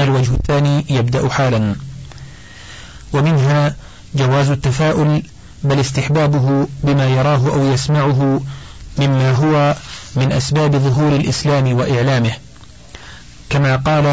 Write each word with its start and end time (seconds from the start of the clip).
الوجه 0.00 0.34
الثاني 0.34 0.84
يبدأ 0.90 1.28
حالا. 1.28 1.74
ومنها 3.12 3.74
جواز 4.14 4.50
التفاؤل 4.50 5.22
بل 5.64 5.80
استحبابه 5.80 6.66
بما 6.84 7.06
يراه 7.08 7.52
أو 7.52 7.72
يسمعه 7.72 8.40
مما 8.98 9.30
هو 9.30 9.76
من 10.16 10.32
أسباب 10.32 10.76
ظهور 10.76 11.16
الإسلام 11.16 11.72
وإعلامه. 11.72 12.32
كما 13.50 13.76
قال 13.76 14.06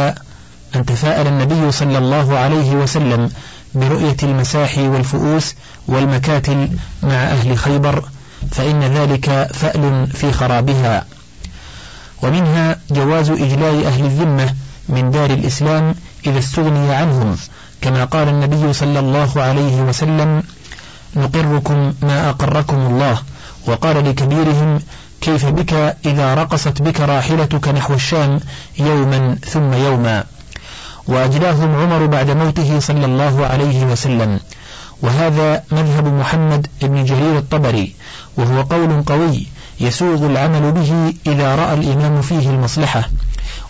أن 0.75 0.85
تفاءل 0.85 1.27
النبي 1.27 1.71
صلى 1.71 1.97
الله 1.97 2.37
عليه 2.37 2.71
وسلم 2.71 3.31
برؤية 3.75 4.17
المساحي 4.23 4.87
والفؤوس 4.87 5.55
والمكاتل 5.87 6.69
مع 7.03 7.15
أهل 7.15 7.57
خيبر 7.57 8.03
فإن 8.51 8.83
ذلك 8.83 9.49
فأل 9.53 10.07
في 10.07 10.31
خرابها. 10.31 11.05
ومنها 12.23 12.79
جواز 12.91 13.29
إجلاء 13.29 13.87
أهل 13.87 14.05
الذمة 14.05 14.53
من 14.89 15.11
دار 15.11 15.29
الإسلام 15.29 15.95
إذا 16.27 16.39
استغني 16.39 16.95
عنهم 16.95 17.37
كما 17.81 18.05
قال 18.05 18.27
النبي 18.29 18.73
صلى 18.73 18.99
الله 18.99 19.41
عليه 19.41 19.81
وسلم 19.81 20.43
نقركم 21.15 21.93
ما 22.01 22.29
أقركم 22.29 22.77
الله 22.77 23.17
وقال 23.67 24.09
لكبيرهم 24.09 24.79
كيف 25.21 25.45
بك 25.45 25.73
إذا 26.05 26.33
رقصت 26.33 26.81
بك 26.81 27.01
راحلتك 27.01 27.67
نحو 27.67 27.93
الشام 27.93 28.39
يوما 28.79 29.37
ثم 29.45 29.73
يوما 29.73 30.23
وأجلاهم 31.07 31.75
عمر 31.75 32.05
بعد 32.05 32.29
موته 32.29 32.79
صلى 32.79 33.05
الله 33.05 33.45
عليه 33.45 33.85
وسلم. 33.85 34.39
وهذا 35.01 35.63
مذهب 35.71 36.07
محمد 36.07 36.67
بن 36.81 37.05
جرير 37.05 37.37
الطبري 37.37 37.95
وهو 38.37 38.61
قول 38.61 39.03
قوي 39.03 39.47
يسوغ 39.79 40.25
العمل 40.25 40.71
به 40.71 41.13
إذا 41.27 41.55
رأى 41.55 41.73
الإمام 41.73 42.21
فيه 42.21 42.49
المصلحة. 42.49 43.09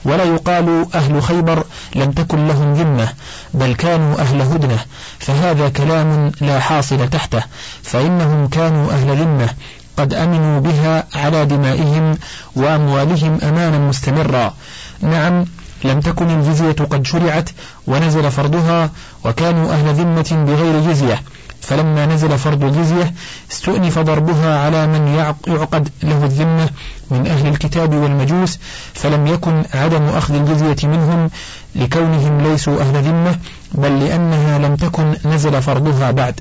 ولا 0.07 0.23
يقال 0.23 0.85
أهل 0.95 1.23
خيبر 1.23 1.63
لم 1.95 2.11
تكن 2.11 2.47
لهم 2.47 2.73
ذمة 2.73 3.07
بل 3.53 3.75
كانوا 3.75 4.19
أهل 4.19 4.41
هدنة 4.41 4.79
فهذا 5.19 5.69
كلام 5.69 6.31
لا 6.41 6.59
حاصل 6.59 7.09
تحته 7.09 7.43
فإنهم 7.83 8.47
كانوا 8.47 8.91
أهل 8.91 9.17
ذمة 9.17 9.49
قد 9.97 10.13
أمنوا 10.13 10.59
بها 10.59 11.03
على 11.15 11.45
دمائهم 11.45 12.17
وأموالهم 12.55 13.39
أمانا 13.43 13.77
مستمرا. 13.77 14.53
نعم 15.01 15.45
لم 15.83 15.99
تكن 15.99 16.29
الجزية 16.29 16.71
قد 16.71 17.05
شرعت 17.05 17.49
ونزل 17.87 18.31
فرضها 18.31 18.89
وكانوا 19.25 19.71
أهل 19.73 19.93
ذمة 19.93 20.45
بغير 20.47 20.91
جزية. 20.91 21.21
فلما 21.69 22.05
نزل 22.05 22.37
فرض 22.37 22.63
الجزية 22.63 23.13
استؤنف 23.51 23.99
ضربها 23.99 24.59
على 24.65 24.87
من 24.87 25.07
يعقد 25.47 25.89
له 26.03 26.25
الذمة 26.25 26.69
من 27.11 27.27
أهل 27.27 27.47
الكتاب 27.47 27.95
والمجوس 27.95 28.59
فلم 28.93 29.27
يكن 29.27 29.63
عدم 29.73 30.03
أخذ 30.03 30.35
الجزية 30.35 30.87
منهم 30.87 31.29
لكونهم 31.75 32.41
ليسوا 32.41 32.81
أهل 32.81 33.03
ذمة 33.03 33.39
بل 33.71 33.99
لأنها 33.99 34.57
لم 34.57 34.75
تكن 34.75 35.15
نزل 35.25 35.61
فرضها 35.61 36.11
بعد. 36.11 36.39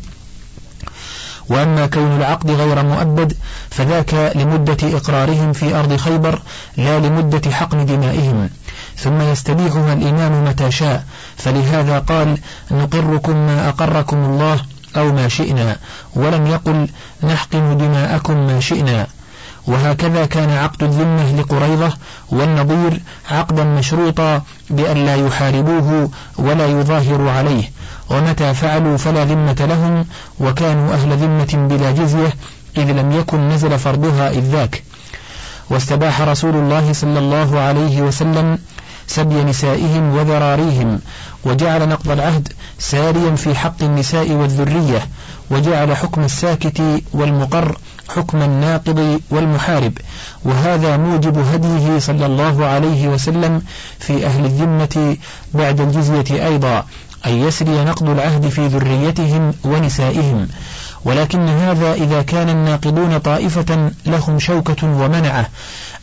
وأما 1.49 1.87
كون 1.87 2.17
العقد 2.17 2.51
غير 2.51 2.83
مؤبد 2.83 3.37
فذاك 3.71 4.33
لمدة 4.35 4.97
إقرارهم 4.97 5.53
في 5.53 5.75
أرض 5.75 5.97
خيبر 5.97 6.43
لا 6.77 6.99
لمدة 6.99 7.51
حقن 7.51 7.87
دمائهم. 7.87 8.51
ثم 8.97 9.21
يستبيحها 9.21 9.93
الإمام 9.93 10.45
متى 10.45 10.71
شاء 10.71 11.05
فلهذا 11.37 11.99
قال 11.99 12.39
نقركم 12.71 13.37
ما 13.37 13.69
أقركم 13.69 14.17
الله 14.17 14.61
أو 14.97 15.13
ما 15.13 15.29
شئنا 15.29 15.77
ولم 16.15 16.47
يقل 16.47 16.89
نحقن 17.23 17.77
دماءكم 17.77 18.47
ما 18.47 18.61
شئنا. 18.61 19.07
وهكذا 19.67 20.27
كان 20.27 20.51
عقد 20.51 20.83
الذمة 20.83 21.41
لقريضة 21.41 21.93
والنظير 22.29 23.01
عقدا 23.31 23.65
مشروطا 23.65 24.43
بأن 24.71 25.05
لا 25.07 25.17
يحاربوه 25.27 26.11
ولا 26.39 26.67
يظاهروا 26.67 27.31
عليه. 27.31 27.71
ومتى 28.11 28.55
فعلوا 28.55 28.97
فلا 28.97 29.25
ذمة 29.25 29.57
لهم 29.61 30.07
وكانوا 30.41 30.95
أهل 30.95 31.17
ذمة 31.17 31.69
بلا 31.69 31.91
جزية 31.91 32.35
إذ 32.77 32.91
لم 32.93 33.13
يكن 33.13 33.49
نزل 33.49 33.79
فرضها 33.79 34.31
إذ 34.31 34.41
ذاك. 34.41 34.83
واستباح 35.71 36.21
رسول 36.21 36.55
الله 36.55 36.93
صلى 36.93 37.19
الله 37.19 37.59
عليه 37.59 38.03
وسلم 38.03 38.59
سبي 39.07 39.45
نسائهم 39.45 40.17
وذراريهم 40.17 41.01
وجعل 41.45 41.89
نقض 41.89 42.11
العهد 42.11 42.49
ساريا 42.79 43.37
في 43.37 43.55
حق 43.55 43.83
النساء 43.83 44.31
والذرية 44.31 45.09
وجعل 45.51 45.97
حكم 45.97 46.25
الساكت 46.25 46.83
والمقر 47.13 47.79
حكم 48.09 48.43
الناقض 48.43 49.21
والمحارب. 49.31 49.99
وهذا 50.45 50.97
موجب 50.97 51.39
هديه 51.39 51.99
صلى 51.99 52.27
الله 52.27 52.67
عليه 52.67 53.09
وسلم 53.09 53.63
في 53.99 54.27
أهل 54.27 54.45
الذمة 54.45 55.17
بعد 55.55 55.81
الجزية 55.81 56.47
أيضا 56.47 56.85
أن 57.27 57.33
يسري 57.33 57.85
نقض 57.85 58.09
العهد 58.09 58.49
في 58.49 58.67
ذريتهم 58.67 59.55
ونسائهم. 59.65 60.49
ولكن 61.05 61.49
هذا 61.49 61.95
إذا 61.95 62.23
كان 62.23 62.49
الناقضون 62.49 63.19
طائفة 63.19 63.91
لهم 64.07 64.39
شوكة 64.39 64.87
ومنعة. 64.87 65.49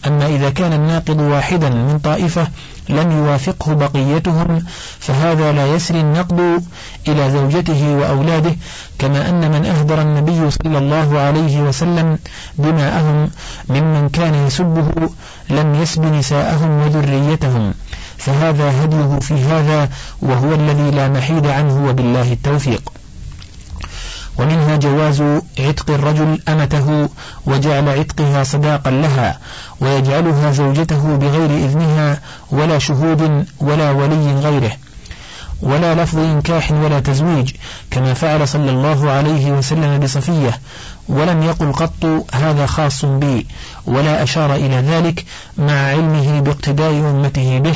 أما 0.08 0.26
إذا 0.26 0.50
كان 0.50 0.74
الناقض 0.74 1.20
واحدا 1.20 1.70
من 1.70 2.00
طائفة 2.00 2.48
لم 2.90 3.12
يوافقه 3.12 3.74
بقيتهم 3.74 4.64
فهذا 5.00 5.52
لا 5.52 5.76
يسري 5.76 6.02
النقد 6.02 6.64
إلى 7.08 7.32
زوجته 7.32 7.96
وأولاده 7.96 8.56
كما 9.00 9.30
أن 9.30 9.52
من 9.52 9.66
أهدر 9.66 10.02
النبي 10.02 10.52
صلى 10.52 10.78
الله 10.78 11.20
عليه 11.20 11.62
وسلم 11.62 12.18
دماءهم 12.58 13.30
ممن 13.70 14.10
كان 14.10 14.48
يسبه 14.48 15.10
لم 15.50 15.76
يسب 15.76 16.06
نساءهم 16.06 16.82
وذريتهم. 16.82 17.74
فهذا 18.18 18.84
هديه 18.84 19.20
في 19.20 19.34
هذا 19.34 19.90
وهو 20.22 20.54
الذي 20.54 20.92
لا 20.92 21.10
محيد 21.10 21.48
عنه 21.48 21.90
وبالله 21.90 22.34
التوفيق. 22.34 23.03
ومنها 24.38 24.76
جواز 24.76 25.22
عتق 25.60 25.90
الرجل 25.90 26.40
أمته 26.50 27.10
وجعل 27.46 27.90
عتقها 27.90 28.44
صداقا 28.44 28.92
لها 28.92 29.40
ويجعلها 29.82 30.52
زوجته 30.52 31.16
بغير 31.16 31.66
إذنها 31.66 32.20
ولا 32.52 32.80
شهود 32.80 33.46
ولا 33.60 33.92
ولي 33.92 34.34
غيره. 34.34 34.72
ولا 35.62 36.04
لفظ 36.04 36.18
إنكاح 36.18 36.72
ولا 36.72 37.00
تزويج 37.00 37.52
كما 37.92 38.14
فعل 38.14 38.48
صلى 38.48 38.70
الله 38.72 39.12
عليه 39.12 39.52
وسلم 39.52 40.00
بصفية 40.00 40.60
ولم 41.10 41.44
يقل 41.44 41.74
قط 41.74 42.26
هذا 42.34 42.66
خاص 42.66 43.06
بي 43.06 43.48
ولا 43.86 44.24
أشار 44.24 44.56
إلى 44.56 44.76
ذلك 44.76 45.26
مع 45.58 45.74
علمه 45.74 46.40
باقتداء 46.40 46.92
أمته 46.92 47.60
به. 47.60 47.76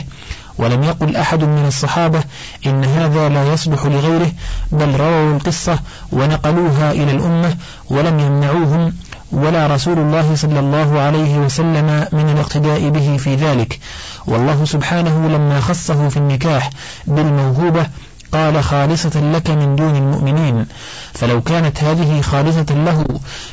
ولم 0.58 0.84
يقل 0.84 1.16
أحد 1.16 1.44
من 1.44 1.66
الصحابة 1.68 2.24
إن 2.66 2.84
هذا 2.84 3.30
لا 3.30 3.54
يصلح 3.54 3.86
لغيره 3.86 4.32
بل 4.72 4.96
رووا 4.96 5.36
القصة 5.36 5.80
ونقلوها 6.12 6.92
إلى 6.92 7.12
الأمة 7.12 7.56
ولم 7.90 8.20
يمنعوهم 8.20 8.94
ولا 9.32 9.68
رسول 9.68 10.00
الله 10.00 10.36
صلى 10.36 10.60
الله 10.60 11.00
عليه 11.00 11.38
وسلم 11.38 12.08
من 12.12 12.30
الاقتداء 12.30 12.90
به 12.90 13.18
في 13.18 13.36
ذلك. 13.36 13.80
والله 14.28 14.66
سبحانه 14.66 15.28
لما 15.28 15.60
خصه 15.60 16.10
في 16.10 16.18
النكاح 16.18 16.70
بالموهوبة 17.08 17.88
قال 18.32 18.64
خالصة 18.64 19.32
لك 19.34 19.50
من 19.50 19.76
دون 19.76 19.96
المؤمنين. 19.96 20.66
فلو 21.14 21.42
كانت 21.42 21.84
هذه 21.84 22.22
خالصة 22.22 22.66
له 22.70 23.06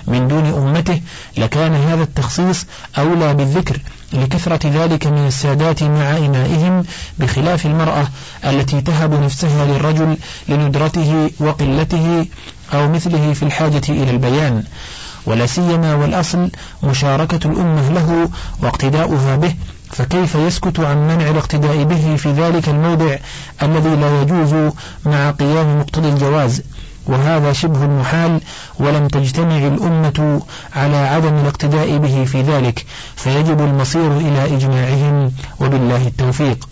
من 0.07 0.29
دون 0.29 0.47
أمته 0.47 1.01
لكان 1.37 1.75
هذا 1.75 2.03
التخصيص 2.03 2.67
أولى 2.99 3.35
بالذكر 3.35 3.79
لكثرة 4.13 4.69
ذلك 4.69 5.07
من 5.07 5.27
السادات 5.27 5.83
مع 5.83 6.17
إمائهم 6.17 6.85
بخلاف 7.19 7.67
المرأة 7.67 8.07
التي 8.45 8.81
تهب 8.81 9.25
نفسها 9.25 9.65
للرجل 9.65 10.17
لندرته 10.49 11.31
وقلته 11.41 12.27
أو 12.75 12.89
مثله 12.89 13.33
في 13.33 13.43
الحاجة 13.43 13.83
إلى 13.89 14.11
البيان. 14.11 14.65
ولا 15.27 15.47
سيما 15.47 15.95
والأصل 15.95 16.51
مشاركة 16.83 17.49
الأمة 17.51 17.91
له 17.93 18.31
واقتداؤها 18.63 19.37
به 19.37 19.55
فكيف 19.91 20.35
يسكت 20.35 20.81
عن 20.81 20.97
منع 21.09 21.31
الاقتداء 21.31 21.83
به 21.85 22.17
في 22.17 22.33
ذلك 22.33 22.69
الموضع 22.69 23.17
الذي 23.63 23.97
لا 23.97 24.23
يجوز 24.23 24.73
مع 25.07 25.31
قيام 25.31 25.81
مقتضي 25.81 26.09
الجواز؟ 26.09 26.63
وهذا 27.07 27.53
شبه 27.53 27.85
المحال 27.85 28.41
ولم 28.79 29.09
تجتمع 29.09 29.59
الأمة 29.59 30.43
على 30.77 30.97
عدم 30.97 31.35
الاقتداء 31.35 31.97
به 31.99 32.25
في 32.25 32.43
ذلك 32.43 32.87
فيجب 33.17 33.61
المصير 33.61 34.17
إلى 34.17 34.57
إجماعهم 34.57 35.33
وبالله 35.61 36.07
التوفيق. 36.07 36.69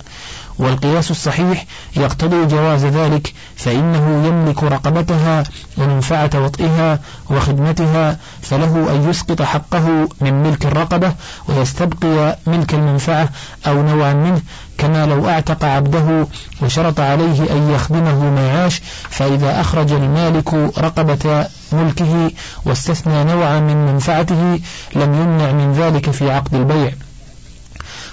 والقياس 0.59 1.11
الصحيح 1.11 1.65
يقتضي 1.97 2.47
جواز 2.47 2.85
ذلك 2.85 3.33
فإنه 3.57 4.27
يملك 4.27 4.63
رقبتها 4.63 5.43
ومنفعة 5.79 6.31
وطئها 6.35 6.99
وخدمتها 7.31 8.19
فله 8.43 8.95
أن 8.95 9.11
يسقط 9.11 9.43
حقه 9.43 10.09
من 10.21 10.43
ملك 10.43 10.67
الرقبة 10.67 11.13
ويستبقي 11.49 12.37
ملك 12.47 12.75
المنفعة 12.75 13.29
أو 13.67 13.83
نوعا 13.83 14.13
منه 14.13 14.41
كما 14.79 15.07
لو 15.07 15.29
أعتق 15.29 15.65
عبده 15.65 16.27
وشرط 16.63 17.01
عليه 17.01 17.53
أن 17.53 17.71
يخدمه 17.71 18.31
ما 18.31 18.63
عاش 18.63 18.83
فإذا 19.11 19.61
أخرج 19.61 19.93
المالك 19.93 20.55
رقبة 20.79 21.47
ملكه 21.73 22.31
واستثنى 22.65 23.25
نوعا 23.25 23.61
من 23.61 23.87
منفعته 23.87 24.61
لم 24.95 25.15
يمنع 25.15 25.53
من 25.53 25.73
ذلك 25.73 26.11
في 26.11 26.31
عقد 26.31 26.55
البيع. 26.55 26.93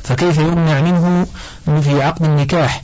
فكيف 0.03 0.37
يمنع 0.37 0.81
منه؟ 0.81 1.27
في 1.65 2.03
عقد 2.03 2.23
النكاح. 2.23 2.81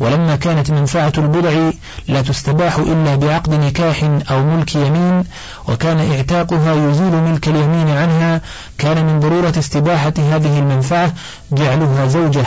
ولما 0.00 0.36
كانت 0.36 0.70
منفعة 0.70 1.12
البضع 1.18 1.70
لا 2.08 2.22
تستباح 2.22 2.76
إلا 2.76 3.16
بعقد 3.16 3.54
نكاح 3.54 4.04
أو 4.30 4.44
ملك 4.44 4.74
يمين 4.74 5.24
وكان 5.68 6.12
اعتاقها 6.12 6.74
يزيل 6.74 7.12
ملك 7.12 7.48
اليمين 7.48 7.88
عنها 7.88 8.40
كان 8.78 9.06
من 9.06 9.20
ضرورة 9.20 9.54
استباحة 9.58 10.12
هذه 10.18 10.58
المنفعة 10.58 11.12
جعلها 11.52 12.06
زوجة. 12.06 12.46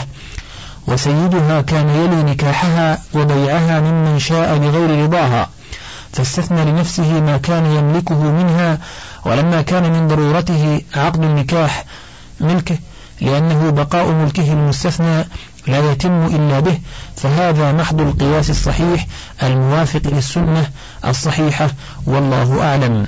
وسيدها 0.86 1.60
كان 1.60 1.88
يلي 1.88 2.22
نكاحها 2.22 2.98
وبيعها 3.14 3.80
ممن 3.80 4.18
شاء 4.18 4.58
بغير 4.58 5.04
رضاها. 5.04 5.48
فاستثنى 6.12 6.64
لنفسه 6.64 7.20
ما 7.20 7.36
كان 7.36 7.66
يملكه 7.66 8.22
منها. 8.22 8.78
ولما 9.24 9.62
كان 9.62 9.92
من 9.92 10.08
ضرورته 10.08 10.82
عقد 10.94 11.24
النكاح 11.24 11.84
ملكه 12.40 12.78
لأنه 13.20 13.70
بقاء 13.70 14.08
ملكه 14.08 14.52
المستثنى 14.52 15.24
لا 15.68 15.92
يتم 15.92 16.26
إلا 16.26 16.60
به 16.60 16.78
فهذا 17.16 17.72
محض 17.72 18.00
القياس 18.00 18.50
الصحيح 18.50 19.06
الموافق 19.42 20.02
للسنة 20.04 20.70
الصحيحة 21.04 21.70
والله 22.06 22.62
أعلم. 22.62 23.06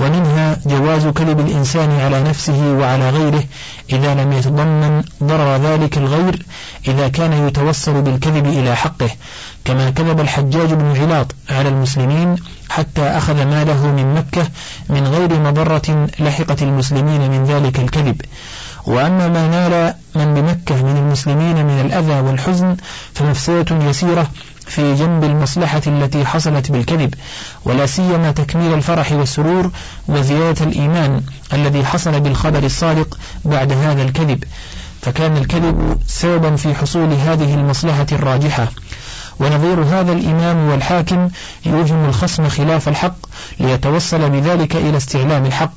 ومنها 0.00 0.56
جواز 0.66 1.06
كذب 1.06 1.40
الإنسان 1.40 2.00
على 2.00 2.22
نفسه 2.22 2.72
وعلى 2.72 3.10
غيره 3.10 3.44
إذا 3.92 4.14
لم 4.14 4.32
يتضمن 4.32 5.02
ضرر 5.22 5.56
ذلك 5.56 5.98
الغير 5.98 6.46
إذا 6.88 7.08
كان 7.08 7.48
يتوصل 7.48 8.02
بالكذب 8.02 8.46
إلى 8.46 8.76
حقه 8.76 9.10
كما 9.64 9.90
كذب 9.90 10.20
الحجاج 10.20 10.72
بن 10.72 11.00
علاط 11.00 11.34
على 11.50 11.68
المسلمين 11.68 12.36
حتى 12.68 13.02
أخذ 13.02 13.44
ماله 13.44 13.86
من 13.86 14.14
مكة 14.14 14.46
من 14.88 15.06
غير 15.06 15.40
مضرة 15.40 16.08
لحقت 16.20 16.62
المسلمين 16.62 17.30
من 17.30 17.44
ذلك 17.44 17.78
الكذب. 17.80 18.20
وأما 18.86 19.28
ما 19.28 19.48
نال 19.48 19.94
من 20.14 20.34
بمكة 20.34 20.82
من 20.82 20.96
المسلمين 20.96 21.66
من 21.66 21.80
الأذى 21.80 22.20
والحزن 22.20 22.76
فمفسدة 23.14 23.84
يسيرة 23.84 24.30
في 24.66 24.94
جنب 24.94 25.24
المصلحة 25.24 25.82
التي 25.86 26.26
حصلت 26.26 26.72
بالكذب 26.72 27.14
ولا 27.64 27.86
سيما 27.86 28.30
تكميل 28.32 28.74
الفرح 28.74 29.12
والسرور 29.12 29.70
وزيادة 30.08 30.64
الإيمان 30.64 31.22
الذي 31.52 31.84
حصل 31.84 32.20
بالخبر 32.20 32.62
الصادق 32.64 33.18
بعد 33.44 33.72
هذا 33.72 34.02
الكذب. 34.02 34.44
فكان 35.02 35.36
الكذب 35.36 35.98
سببا 36.06 36.56
في 36.56 36.74
حصول 36.74 37.12
هذه 37.12 37.54
المصلحة 37.54 38.06
الراجحة. 38.12 38.68
ونظير 39.40 39.82
هذا 39.82 40.12
الإمام 40.12 40.68
والحاكم 40.68 41.28
يوهم 41.66 42.04
الخصم 42.04 42.48
خلاف 42.48 42.88
الحق 42.88 43.16
ليتوصل 43.60 44.30
بذلك 44.30 44.76
إلى 44.76 44.96
استعلام 44.96 45.46
الحق 45.46 45.72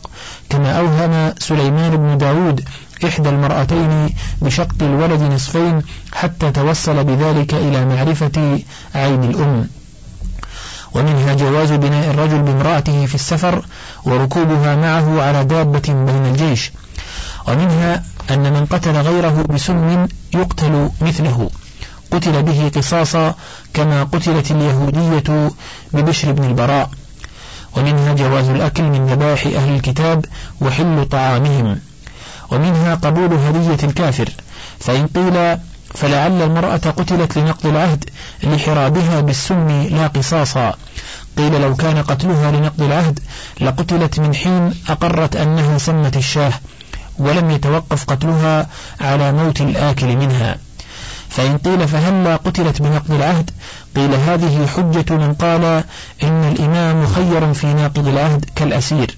كما 0.50 0.80
أوهم 0.80 1.34
سليمان 1.40 1.98
بن 1.98 2.18
داود 2.18 2.62
إحدى 3.06 3.30
المرأتين 3.30 4.10
بشق 4.42 4.76
الولد 4.82 5.22
نصفين 5.22 5.82
حتى 6.14 6.52
توصل 6.52 7.04
بذلك 7.04 7.54
إلى 7.54 7.86
معرفة 7.86 8.60
عين 8.96 9.24
الأم. 9.24 9.68
ومنها 10.94 11.34
جواز 11.34 11.72
بناء 11.72 12.10
الرجل 12.12 12.42
بامرأته 12.42 13.06
في 13.06 13.16
السفر 13.16 13.66
وركوبها 14.04 14.76
معه 14.76 15.22
على 15.22 15.44
دابة 15.44 15.82
بين 15.88 16.26
الجيش. 16.26 16.72
ومنها 17.48 18.04
أن 18.32 18.54
من 18.54 18.66
قتل 18.66 18.92
غيره 18.92 19.46
بسم 19.50 20.08
يقتل 20.34 20.90
مثله. 21.02 21.50
قتل 22.12 22.44
به 22.44 22.72
قصاصا 22.76 23.36
كما 23.74 24.04
قتلت 24.04 24.52
اليهودية 24.52 25.52
ببشر 25.94 26.32
بن 26.32 26.44
البراء. 26.44 26.90
ومنها 27.78 28.14
جواز 28.14 28.50
الأكل 28.50 28.84
من 28.84 29.06
ذبائح 29.06 29.46
أهل 29.46 29.76
الكتاب 29.76 30.26
وحل 30.62 31.06
طعامهم. 31.12 31.80
ومنها 32.52 32.96
قبول 32.96 33.34
هدية 33.34 33.88
الكافر. 33.88 34.30
فإن 34.80 35.08
قيل 35.08 35.58
فلعل 35.96 36.42
المرأة 36.42 36.78
قتلت 36.78 37.38
لنقض 37.38 37.66
العهد 37.66 38.10
لحرابها 38.44 39.22
بالسم 39.22 39.68
لا 39.92 40.08
قصاصا. 40.08 40.74
قيل 41.38 41.62
لو 41.62 41.76
كان 41.76 41.98
قتلها 41.98 42.52
لنقض 42.52 42.82
العهد 42.82 43.20
لقتلت 43.62 44.20
من 44.20 44.36
حين 44.36 44.74
أقرت 44.90 45.36
أنها 45.36 45.78
سمت 45.78 46.18
الشاه 46.18 46.54
ولم 47.20 47.52
يتوقف 47.52 48.06
قتلها 48.06 48.68
على 49.02 49.32
موت 49.32 49.62
الآكل 49.62 50.16
منها. 50.18 50.58
فإن 51.30 51.58
قيل 51.58 51.88
فهلا 51.88 52.36
قتلت 52.36 52.82
بنقض 52.82 53.12
العهد 53.12 53.52
قيل 53.96 54.14
هذه 54.14 54.68
حجة 54.68 55.16
من 55.16 55.34
قال 55.34 55.84
إن 56.24 56.52
الإمام 56.52 57.04
مخير 57.04 57.54
في 57.54 57.74
ناقض 57.74 58.08
العهد 58.08 58.46
كالأسير. 58.56 59.18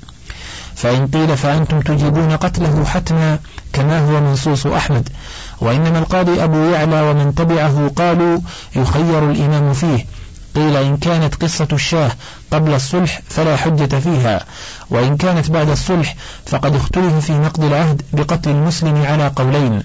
فإن 0.83 1.07
قيل 1.07 1.37
فأنتم 1.37 1.79
تجيبون 1.79 2.31
قتله 2.37 2.85
حتما 2.85 3.39
كما 3.73 3.99
هو 3.99 4.21
منصوص 4.21 4.67
أحمد. 4.67 5.09
وإنما 5.61 5.99
القاضي 5.99 6.43
أبو 6.43 6.57
يعلى 6.57 7.01
ومن 7.01 7.35
تبعه 7.35 7.91
قالوا 7.95 8.39
يخير 8.75 9.31
الإمام 9.31 9.73
فيه. 9.73 10.05
قيل 10.55 10.77
إن 10.77 10.97
كانت 10.97 11.35
قصة 11.35 11.67
الشاه 11.73 12.11
قبل 12.51 12.73
الصلح 12.73 13.21
فلا 13.29 13.57
حجة 13.57 13.99
فيها. 13.99 14.45
وإن 14.89 15.17
كانت 15.17 15.51
بعد 15.51 15.69
الصلح 15.69 16.15
فقد 16.45 16.75
اختلف 16.75 17.25
في 17.25 17.33
نقض 17.33 17.63
العهد 17.63 18.01
بقتل 18.13 18.49
المسلم 18.49 19.05
على 19.05 19.27
قولين. 19.35 19.83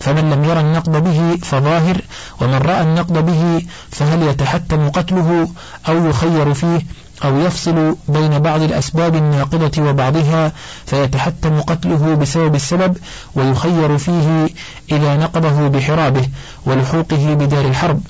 فمن 0.00 0.30
لم 0.30 0.44
يرى 0.44 0.60
النقض 0.60 1.04
به 1.04 1.38
فظاهر 1.42 2.00
ومن 2.40 2.58
رأى 2.58 2.82
النقض 2.82 3.26
به 3.26 3.62
فهل 3.90 4.22
يتحتم 4.22 4.88
قتله 4.88 5.48
أو 5.88 6.08
يخير 6.08 6.54
فيه؟ 6.54 6.80
أو 7.24 7.40
يفصل 7.40 7.96
بين 8.08 8.38
بعض 8.38 8.62
الأسباب 8.62 9.16
الناقضة 9.16 9.82
وبعضها 9.82 10.52
فيتحتم 10.86 11.60
قتله 11.60 12.14
بسبب 12.14 12.54
السبب 12.54 12.96
ويخير 13.34 13.98
فيه 13.98 14.48
إذا 14.92 15.16
نقضه 15.16 15.68
بحرابه 15.68 16.28
ولحوقه 16.66 17.34
بدار 17.34 17.64
الحرب 17.64 18.00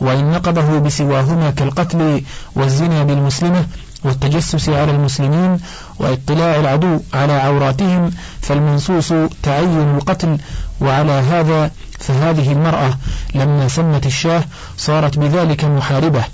وإن 0.00 0.30
نقضه 0.30 0.78
بسواهما 0.78 1.50
كالقتل 1.50 2.22
والزنا 2.56 3.02
بالمسلمة 3.02 3.66
والتجسس 4.04 4.68
على 4.68 4.90
المسلمين 4.90 5.58
واطلاع 5.98 6.56
العدو 6.56 7.00
على 7.14 7.32
عوراتهم 7.32 8.10
فالمنصوص 8.40 9.12
تعين 9.42 9.94
القتل 9.96 10.38
وعلى 10.80 11.12
هذا 11.12 11.70
فهذه 11.98 12.52
المرأة 12.52 12.98
لما 13.34 13.68
سمت 13.68 14.06
الشاه 14.06 14.44
صارت 14.76 15.18
بذلك 15.18 15.64
محاربة. 15.64 16.24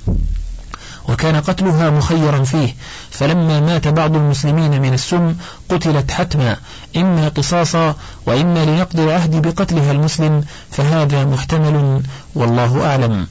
وكان 1.09 1.37
قتلها 1.37 1.91
مخيرا 1.91 2.45
فيه. 2.45 2.75
فلما 3.11 3.61
مات 3.61 3.89
بعض 3.89 4.17
المسلمين 4.17 4.83
من 4.83 4.95
السم 4.95 5.35
قتلت 5.69 6.11
حتما 6.11 6.57
إما 6.97 7.29
قصاصا 7.29 7.95
وإما 8.27 8.65
لنقض 8.65 9.01
العهد 9.01 9.43
بقتلها 9.43 9.93
المسلم 9.93 10.45
فهذا 10.71 11.25
محتمل 11.25 12.03
والله 12.35 12.87
أعلم. 12.87 13.27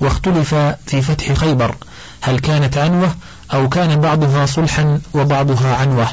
واختلف 0.00 0.54
في 0.86 1.02
فتح 1.02 1.32
خيبر 1.32 1.74
هل 2.20 2.38
كانت 2.38 2.78
عنوة 2.78 3.14
أو 3.54 3.68
كان 3.68 4.00
بعضها 4.00 4.46
صلحا 4.46 5.00
وبعضها 5.14 5.76
عنوة. 5.76 6.08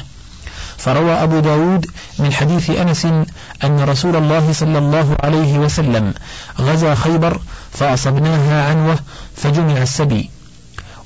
فروى 0.76 1.12
أبو 1.12 1.40
داود 1.40 1.86
من 2.18 2.32
حديث 2.32 2.70
أنس 2.70 3.04
أن 3.64 3.80
رسول 3.80 4.16
الله 4.16 4.52
صلى 4.52 4.78
الله 4.78 5.16
عليه 5.20 5.58
وسلم 5.58 6.14
غزا 6.60 6.94
خيبر 6.94 7.40
فأصبناها 7.72 8.70
عنوة 8.70 8.98
فجمع 9.36 9.82
السبي. 9.82 10.30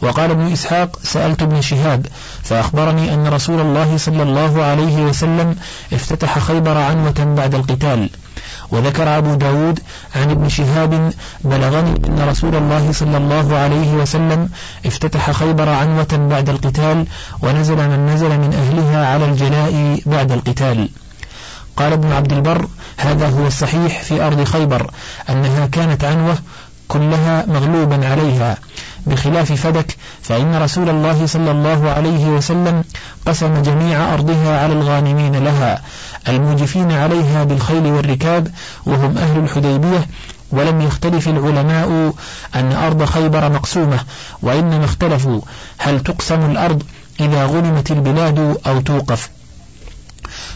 وقال 0.02 0.30
ابن 0.30 0.52
إسحاق 0.52 0.98
سألت 1.02 1.42
ابن 1.42 1.60
شهاب 1.60 2.06
فأخبرني 2.42 3.14
أن 3.14 3.28
رسول 3.28 3.60
الله 3.60 3.96
صلى 3.96 4.22
الله 4.22 4.62
عليه 4.62 4.96
وسلم 4.96 5.56
افتتح 5.92 6.38
خيبر 6.38 6.76
عنوة 6.78 7.34
بعد 7.36 7.54
القتال. 7.54 8.10
وذكر 8.70 9.18
أبو 9.18 9.34
داود 9.34 9.80
عن 10.16 10.30
ابن 10.30 10.48
شهاب 10.48 11.12
بلغني 11.44 11.90
أن 12.06 12.28
رسول 12.28 12.54
الله 12.54 12.92
صلى 12.92 13.16
الله 13.16 13.56
عليه 13.56 13.92
وسلم 13.92 14.48
افتتح 14.86 15.30
خيبر 15.30 15.68
عنوة 15.68 16.28
بعد 16.30 16.48
القتال 16.48 17.06
ونزل 17.42 17.76
من 17.76 18.06
نزل 18.06 18.28
من 18.28 18.54
أهلها 18.54 19.06
على 19.06 19.24
الجلاء 19.24 20.00
بعد 20.06 20.32
القتال. 20.32 20.88
قال 21.76 21.92
ابن 21.92 22.12
عبد 22.12 22.32
البر 22.32 22.68
هذا 22.96 23.28
هو 23.28 23.46
الصحيح 23.46 24.02
في 24.02 24.26
أرض 24.26 24.44
خيبر 24.44 24.90
أنها 25.30 25.66
كانت 25.66 26.04
عنوة 26.04 26.38
كلها 26.88 27.46
مغلوبا 27.46 28.08
عليها. 28.08 28.56
بخلاف 29.06 29.52
فدك 29.52 29.96
فإن 30.22 30.54
رسول 30.54 30.88
الله 30.88 31.26
صلى 31.26 31.50
الله 31.50 31.90
عليه 31.90 32.26
وسلم 32.26 32.84
قسم 33.26 33.62
جميع 33.62 34.14
أرضها 34.14 34.62
على 34.62 34.72
الغانمين 34.72 35.44
لها 35.44 35.82
الموجفين 36.28 36.92
عليها 36.92 37.44
بالخيل 37.44 37.86
والركاب 37.86 38.48
وهم 38.86 39.18
أهل 39.18 39.38
الحديبية 39.38 40.06
ولم 40.50 40.80
يختلف 40.80 41.28
العلماء 41.28 42.12
أن 42.54 42.72
أرض 42.72 43.04
خيبر 43.04 43.52
مقسومة 43.52 43.98
وإنما 44.42 44.84
اختلفوا 44.84 45.40
هل 45.78 46.00
تقسم 46.00 46.50
الأرض 46.50 46.82
إذا 47.20 47.46
غنمت 47.46 47.90
البلاد 47.90 48.58
أو 48.66 48.80
توقف. 48.80 49.30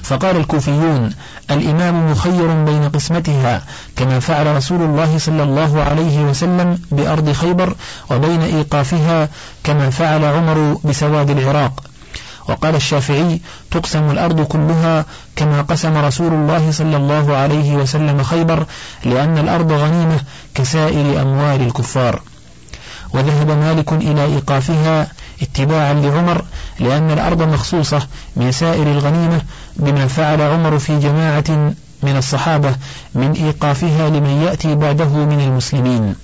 فقال 0.02 0.36
الكوفيون 0.36 1.14
الإمام 1.50 2.10
مخير 2.10 2.64
بين 2.64 2.88
قسمتها 2.88 3.62
كما 3.96 4.20
فعل 4.20 4.56
رسول 4.56 4.82
الله 4.82 5.18
صلى 5.18 5.42
الله 5.42 5.82
عليه 5.82 6.20
وسلم 6.24 6.78
بأرض 6.92 7.32
خيبر 7.32 7.74
وبين 8.10 8.42
إيقافها 8.42 9.28
كما 9.64 9.90
فعل 9.90 10.24
عمر 10.24 10.78
بسواد 10.84 11.30
العراق. 11.30 11.82
وقال 12.48 12.74
الشافعي 12.74 13.40
تقسم 13.70 14.10
الأرض 14.10 14.40
كلها 14.40 15.04
كما 15.36 15.62
قسم 15.62 15.96
رسول 15.96 16.32
الله 16.32 16.70
صلى 16.70 16.96
الله 16.96 17.36
عليه 17.36 17.74
وسلم 17.74 18.22
خيبر 18.22 18.66
لأن 19.04 19.38
الأرض 19.38 19.72
غنيمة 19.72 20.20
كسائر 20.54 21.22
أموال 21.22 21.62
الكفار. 21.62 22.22
وذهب 23.14 23.50
مالك 23.50 23.92
إلى 23.92 24.24
إيقافها 24.24 25.06
اتباعا 25.42 25.92
لعمر 25.94 26.44
لأن 26.80 27.10
الأرض 27.10 27.42
مخصوصة 27.42 28.02
من 28.36 28.52
سائر 28.52 28.82
الغنيمة 28.82 29.40
بما 29.76 30.06
فعل 30.06 30.40
عمر 30.40 30.78
في 30.78 30.98
جماعة 30.98 31.72
من 32.02 32.16
الصحابة 32.16 32.74
من 33.14 33.32
إيقافها 33.32 34.10
لمن 34.10 34.42
يأتي 34.46 34.74
بعده 34.74 35.08
من 35.08 35.40
المسلمين. 35.40 36.14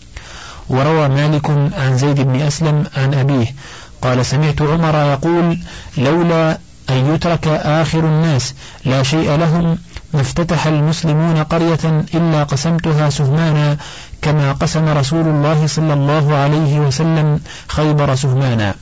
وروى 0.69 1.09
مالك 1.09 1.51
عن 1.51 1.97
زيد 1.97 2.21
بن 2.21 2.41
أسلم 2.41 2.85
عن 2.97 3.15
أبيه 3.15 3.55
قال 4.03 4.27
سمعت 4.27 4.63
عمر 4.63 4.95
يقول 4.95 5.59
لولا 5.99 6.59
أن 6.91 7.15
يترك 7.15 7.49
آخر 7.49 7.99
الناس 7.99 8.55
لا 8.85 9.03
شيء 9.03 9.37
لهم 9.37 9.79
ما 10.15 10.21
افتتح 10.21 10.67
المسلمون 10.67 11.43
قرية 11.43 12.05
إلا 12.15 12.45
قسمتها 12.45 13.11
سهمانا 13.11 13.77
كما 14.23 14.53
قسم 14.53 14.89
رسول 14.89 15.27
الله 15.29 15.67
صلى 15.67 15.93
الله 15.93 16.35
عليه 16.35 16.81
وسلم 16.81 17.41
خيبر 17.69 18.15
سهمانا. 18.15 18.75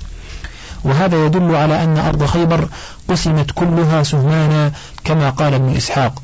وهذا 0.84 1.26
يدل 1.26 1.54
على 1.54 1.84
أن 1.84 1.98
أرض 1.98 2.24
خيبر 2.24 2.68
قسمت 3.08 3.50
كلها 3.50 4.02
سهمانا 4.02 4.72
كما 5.04 5.30
قال 5.30 5.54
ابن 5.54 5.76
إسحاق. 5.76 6.22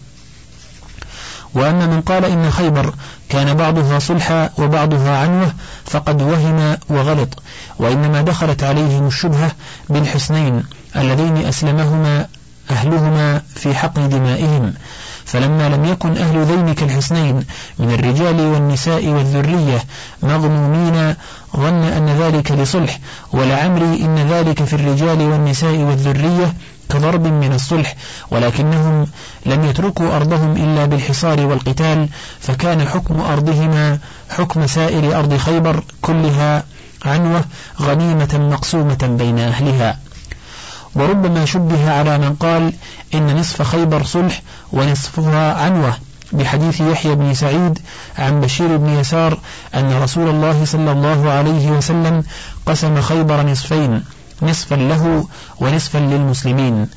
وأما 1.54 1.86
من 1.86 2.00
قال 2.00 2.24
إن 2.24 2.50
خيبر 2.50 2.94
كان 3.28 3.54
بعضها 3.54 3.98
صلحا 3.98 4.50
وبعضها 4.58 5.18
عنوة 5.18 5.52
فقد 5.84 6.22
وهم 6.22 6.76
وغلط 6.88 7.42
وإنما 7.78 8.22
دخلت 8.22 8.62
عليهم 8.62 9.06
الشبهة 9.06 9.52
بالحسنين 9.88 10.62
اللذين 10.96 11.36
أسلمهما 11.36 12.26
أهلهما 12.70 13.42
في 13.54 13.74
حقن 13.74 14.08
دمائهم. 14.08 14.74
فلما 15.24 15.68
لم 15.68 15.84
يكن 15.84 16.16
أهل 16.16 16.44
ذينك 16.44 16.82
الحسنين 16.82 17.44
من 17.78 17.90
الرجال 17.94 18.40
والنساء 18.40 19.06
والذرية 19.06 19.84
مغمومين 20.22 21.14
ظن 21.56 21.84
أن 21.84 22.06
ذلك 22.06 22.52
لصلح 22.52 22.98
ولعمري 23.32 24.04
إن 24.04 24.18
ذلك 24.30 24.64
في 24.64 24.72
الرجال 24.72 25.22
والنساء 25.22 25.76
والذرية 25.76 26.54
كضرب 26.90 27.26
من 27.26 27.52
الصلح 27.52 27.94
ولكنهم 28.30 29.06
لم 29.46 29.64
يتركوا 29.64 30.16
أرضهم 30.16 30.52
إلا 30.56 30.84
بالحصار 30.84 31.46
والقتال 31.46 32.08
فكان 32.40 32.88
حكم 32.88 33.20
أرضهما 33.20 33.98
حكم 34.30 34.66
سائر 34.66 35.18
أرض 35.18 35.36
خيبر 35.36 35.82
كلها 36.02 36.64
عنوة 37.04 37.44
غنيمة 37.80 38.38
مقسومة 38.52 39.16
بين 39.18 39.38
أهلها. 39.38 39.98
وربما 40.94 41.44
شبه 41.44 41.90
على 41.90 42.18
من 42.18 42.34
قال 42.34 42.72
إن 43.14 43.36
نصف 43.36 43.62
خيبر 43.62 44.04
صلح 44.04 44.42
ونصفها 44.72 45.54
عنوة 45.64 45.94
بحديث 46.34 46.80
يحيى 46.80 47.14
بن 47.14 47.34
سعيد 47.34 47.78
عن 48.18 48.40
بشير 48.40 48.76
بن 48.76 48.88
يسار 48.88 49.38
أن 49.74 50.02
رسول 50.02 50.28
الله 50.28 50.64
صلى 50.64 50.92
الله 50.92 51.30
عليه 51.30 51.70
وسلم 51.70 52.24
قسم 52.66 53.00
خيبر 53.00 53.46
نصفين 53.46 54.04
نصفا 54.42 54.74
له 54.74 55.26
ونصفا 55.60 55.98
للمسلمين. 55.98 56.88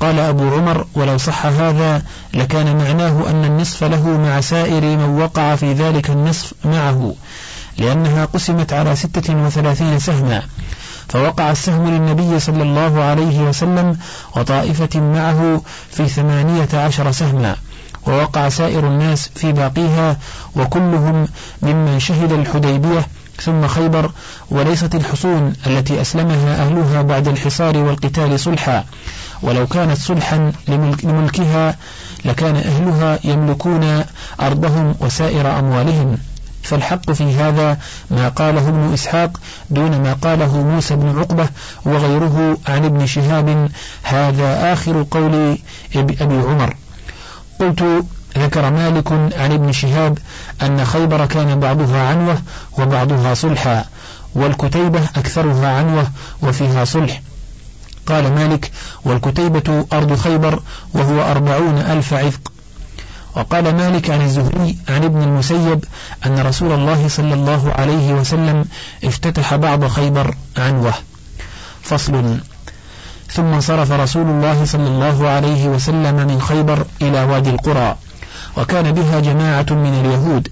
قال 0.00 0.18
أبو 0.18 0.54
عمر 0.54 0.86
ولو 0.94 1.18
صح 1.18 1.46
هذا 1.46 2.02
لكان 2.34 2.76
معناه 2.76 3.30
أن 3.30 3.44
النصف 3.44 3.84
له 3.84 4.08
مع 4.08 4.40
سائر 4.40 4.82
من 4.82 5.22
وقع 5.22 5.56
في 5.56 5.72
ذلك 5.72 6.10
النصف 6.10 6.52
معه 6.64 7.14
لأنها 7.78 8.24
قسمت 8.24 8.72
على 8.72 8.96
ستة 8.96 9.44
وثلاثين 9.46 9.98
سهما. 9.98 10.42
فوقع 11.08 11.50
السهم 11.50 11.90
للنبي 11.90 12.40
صلى 12.40 12.62
الله 12.62 13.02
عليه 13.02 13.40
وسلم 13.40 13.96
وطائفة 14.36 15.00
معه 15.00 15.62
في 15.90 16.08
ثمانية 16.08 16.68
عشر 16.74 17.12
سهما. 17.12 17.56
ووقع 18.06 18.48
سائر 18.48 18.86
الناس 18.86 19.30
في 19.34 19.52
باقيها 19.52 20.16
وكلهم 20.56 21.28
ممن 21.62 22.00
شهد 22.00 22.32
الحديبية 22.32 23.06
ثم 23.40 23.66
خيبر 23.66 24.10
وليست 24.50 24.94
الحصون 24.94 25.52
التي 25.66 26.00
أسلمها 26.00 26.66
أهلها 26.66 27.02
بعد 27.02 27.28
الحصار 27.28 27.76
والقتال 27.76 28.40
صلحا. 28.40 28.84
ولو 29.42 29.66
كانت 29.66 29.98
صلحا 29.98 30.52
لملكها 31.04 31.76
لكان 32.24 32.56
أهلها 32.56 33.18
يملكون 33.24 34.04
أرضهم 34.40 34.94
وسائر 35.00 35.58
أموالهم. 35.58 36.18
فالحق 36.62 37.12
في 37.12 37.34
هذا 37.34 37.78
ما 38.10 38.28
قاله 38.28 38.68
ابن 38.68 38.92
إسحاق 38.92 39.40
دون 39.70 40.02
ما 40.02 40.12
قاله 40.12 40.62
موسى 40.62 40.96
بن 40.96 41.18
عقبة 41.18 41.48
وغيره 41.84 42.58
عن 42.68 42.84
ابن 42.84 43.06
شهاب. 43.06 43.68
هذا 44.02 44.72
آخر 44.72 45.06
قول 45.10 45.58
أبي 45.96 46.16
عمر. 46.20 46.74
قلت 47.64 48.04
ذكر 48.38 48.70
مالك 48.70 49.12
عن 49.12 49.52
ابن 49.52 49.72
شهاب 49.72 50.18
أن 50.62 50.84
خيبر 50.84 51.26
كان 51.26 51.60
بعضها 51.60 52.08
عنوة 52.08 52.38
وبعضها 52.78 53.34
صلحا 53.34 53.84
والكتيبة 54.34 55.00
أكثرها 55.16 55.78
عنوة 55.78 56.06
وفيها 56.42 56.84
صلح. 56.84 57.22
قال 58.06 58.34
مالك 58.34 58.70
والكتيبة 59.04 59.86
أرض 59.92 60.16
خيبر 60.16 60.62
وهو 60.94 61.22
أربعون 61.30 61.78
ألف 61.78 62.14
عفق 62.14 62.52
وقال 63.36 63.76
مالك 63.76 64.10
عن 64.10 64.22
الزهري 64.22 64.76
عن 64.88 65.04
ابن 65.04 65.22
المسيب 65.22 65.84
أن 66.26 66.38
رسول 66.38 66.72
الله 66.72 67.08
صلى 67.08 67.34
الله 67.34 67.72
عليه 67.72 68.12
وسلم 68.12 68.64
افتتح 69.04 69.54
بعض 69.54 69.86
خيبر 69.86 70.34
عنوة. 70.56 70.94
فصل. 71.82 72.38
ثم 73.34 73.44
انصرف 73.44 73.92
رسول 73.92 74.26
الله 74.26 74.64
صلى 74.64 74.88
الله 74.88 75.28
عليه 75.28 75.68
وسلم 75.68 76.16
من 76.26 76.40
خيبر 76.40 76.86
إلى 77.02 77.24
وادي 77.24 77.50
القرى. 77.50 77.96
وكان 78.56 78.92
بها 78.92 79.20
جماعة 79.20 79.66
من 79.70 80.00
اليهود 80.00 80.48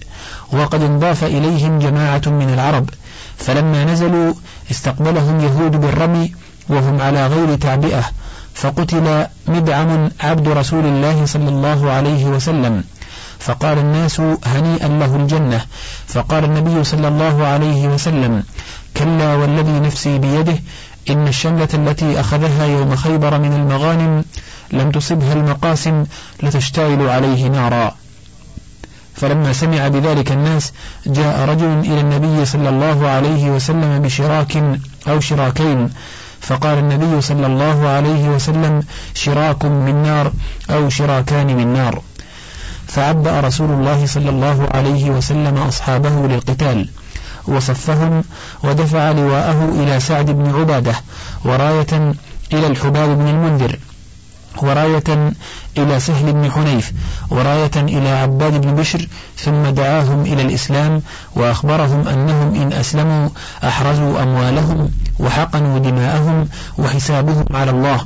وقد 0.53 0.81
انضاف 0.81 1.23
إليهم 1.23 1.79
جماعة 1.79 2.21
من 2.25 2.53
العرب. 2.53 2.89
فلما 3.37 3.85
نزلوا 3.85 4.33
استقبلهم 4.71 5.39
يهود 5.39 5.81
بالرمي 5.81 6.31
وهم 6.69 7.01
على 7.01 7.27
غير 7.27 7.55
تعبئة. 7.55 8.03
فقتل 8.53 9.25
مدعم 9.47 10.09
عبد 10.21 10.47
رسول 10.47 10.85
الله 10.85 11.25
صلى 11.25 11.49
الله 11.49 11.91
عليه 11.91 12.25
وسلم. 12.25 12.83
فقال 13.39 13.77
الناس 13.77 14.19
هنيئا 14.45 14.87
له 14.87 15.15
الجنة. 15.15 15.61
فقال 16.07 16.43
النبي 16.43 16.83
صلى 16.83 17.07
الله 17.07 17.47
عليه 17.47 17.87
وسلم 17.87 18.43
كلا 18.97 19.35
والذي 19.35 19.79
نفسي 19.79 20.17
بيده 20.17 20.57
إن 21.09 21.27
الشملة 21.27 21.67
التي 21.73 22.19
أخذها 22.19 22.65
يوم 22.65 22.95
خيبر 22.95 23.39
من 23.39 23.53
المغانم 23.53 24.23
لم 24.71 24.91
تصبها 24.91 25.33
المقاسم 25.33 26.05
لتشتعل 26.43 27.09
عليه 27.09 27.47
نارا. 27.47 27.95
فلما 29.15 29.53
سمع 29.53 29.87
بذلك 29.87 30.31
الناس 30.31 30.73
جاء 31.05 31.49
رجل 31.49 31.79
إلى 31.79 32.01
النبي 32.01 32.45
صلى 32.45 32.69
الله 32.69 33.07
عليه 33.07 33.51
وسلم 33.51 34.01
بشراك 34.01 34.63
أو 35.07 35.19
شراكين. 35.19 35.89
فقال 36.41 36.77
النبي 36.77 37.21
صلى 37.21 37.45
الله 37.47 37.87
عليه 37.87 38.29
وسلم 38.29 38.83
شراك 39.13 39.65
من 39.65 40.03
نار 40.03 40.31
أو 40.69 40.89
شراكان 40.89 41.47
من 41.57 41.73
نار. 41.73 42.01
فعبأ 42.87 43.39
رسول 43.39 43.71
الله 43.71 44.05
صلى 44.05 44.29
الله 44.29 44.69
عليه 44.71 45.09
وسلم 45.09 45.57
أصحابه 45.57 46.27
للقتال. 46.27 46.89
وصفهم 47.47 48.23
ودفع 48.63 49.11
لواءه 49.11 49.69
إلى 49.83 49.99
سعد 49.99 50.31
بن 50.31 50.55
عبادة 50.59 50.95
وراية 51.45 52.13
إلى 52.53 52.67
الحباب 52.67 53.17
بن 53.17 53.27
المنذر 53.27 53.79
وراية 54.61 55.33
إلى 55.77 55.99
سهل 55.99 56.33
بن 56.33 56.51
حنيف 56.51 56.91
وراية 57.29 57.71
إلى 57.75 58.09
عباد 58.09 58.61
بن 58.61 58.75
بشر 58.75 59.07
ثم 59.37 59.63
دعاهم 59.63 60.21
إلى 60.21 60.41
الإسلام 60.41 61.01
وأخبرهم 61.35 62.07
أنهم 62.07 62.55
إن 62.55 62.73
أسلموا 62.73 63.29
أحرزوا 63.63 64.23
أموالهم 64.23 64.89
وحقنوا 65.19 65.79
دماءهم 65.79 66.47
وحسابهم 66.77 67.45
على 67.53 67.71
الله. 67.71 68.05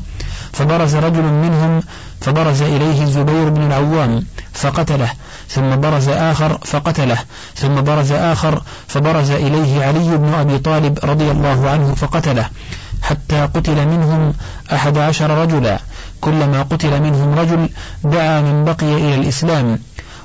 فبرز 0.53 0.95
رجل 0.95 1.21
منهم 1.23 1.83
فبرز 2.21 2.61
إليه 2.61 3.03
الزبير 3.03 3.49
بن 3.49 3.61
العوام 3.61 4.23
فقتله 4.53 5.09
ثم 5.49 5.75
برز 5.75 6.09
آخر 6.09 6.57
فقتله. 6.65 7.17
ثم 7.55 7.81
برز 7.81 8.11
آخر 8.11 8.61
فبرز 8.87 9.31
إليه 9.31 9.85
علي 9.85 10.17
بن 10.17 10.33
أبي 10.33 10.57
طالب 10.57 10.99
رضي 11.03 11.31
الله 11.31 11.69
عنه 11.69 11.95
فقتله. 11.95 12.49
حتى 13.01 13.41
قتل 13.41 13.87
منهم 13.87 14.33
أحد 14.73 14.97
عشر 14.97 15.29
رجلا. 15.29 15.79
كلما 16.21 16.61
قتل 16.61 17.01
منهم 17.01 17.39
رجل 17.39 17.69
دعا 18.03 18.41
من 18.41 18.65
بقي 18.65 18.93
إلى 18.93 19.15
الإسلام. 19.15 19.79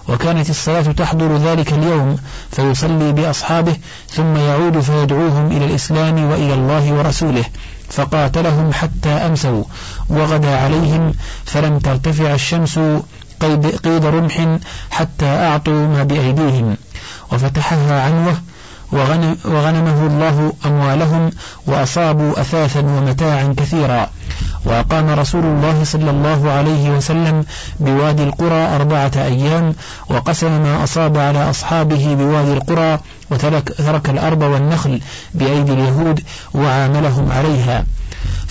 وكانت 0.09 0.51
الصلاة 0.51 0.83
تحضر 0.83 1.37
ذلك 1.37 1.73
اليوم 1.73 2.17
فيصلي 2.51 3.13
بأصحابه 3.13 3.77
ثم 4.11 4.37
يعود 4.37 4.81
فيدعوهم 4.81 5.47
إلى 5.47 5.65
الإسلام 5.65 6.31
وإلى 6.31 6.55
الله 6.55 6.93
ورسوله. 6.93 7.45
فقاتلهم 7.91 8.73
حتى 8.73 9.09
أمسوا. 9.09 9.65
وغدا 10.09 10.57
عليهم 10.57 11.15
فلم 11.45 11.79
ترتفع 11.79 12.35
الشمس 12.35 12.79
قيد, 13.85 14.05
رمح 14.05 14.59
حتى 14.91 15.27
أعطوا 15.27 15.87
ما 15.87 16.03
بأيديهم. 16.03 16.77
وفتحها 17.33 18.07
وغنم 18.93 19.37
وغنمه 19.45 20.07
الله 20.07 20.53
أموالهم 20.67 21.31
وأصابوا 21.67 22.41
أثاثا 22.41 22.81
ومتاعا 22.81 23.55
كثيرا. 23.57 24.11
وأقام 24.65 25.11
رسول 25.11 25.45
الله 25.45 25.85
صلى 25.85 26.11
الله 26.11 26.51
عليه 26.51 26.91
وسلم 26.91 27.45
بوادي 27.81 28.23
القرى 28.23 28.77
أربعة 28.77 29.13
أيام 29.17 29.75
وقسم 30.11 30.63
ما 30.63 30.85
أصاب 30.85 31.19
على 31.19 31.51
أصحابه 31.51 32.15
بوادي 32.15 32.53
القرى 32.53 32.99
وترك 33.31 33.73
ترك 33.79 34.11
الأرض 34.11 34.43
والنخل 34.43 35.01
بأيدي 35.35 35.73
اليهود 35.73 36.21
وعاملهم 36.55 37.33
عليها. 37.33 37.85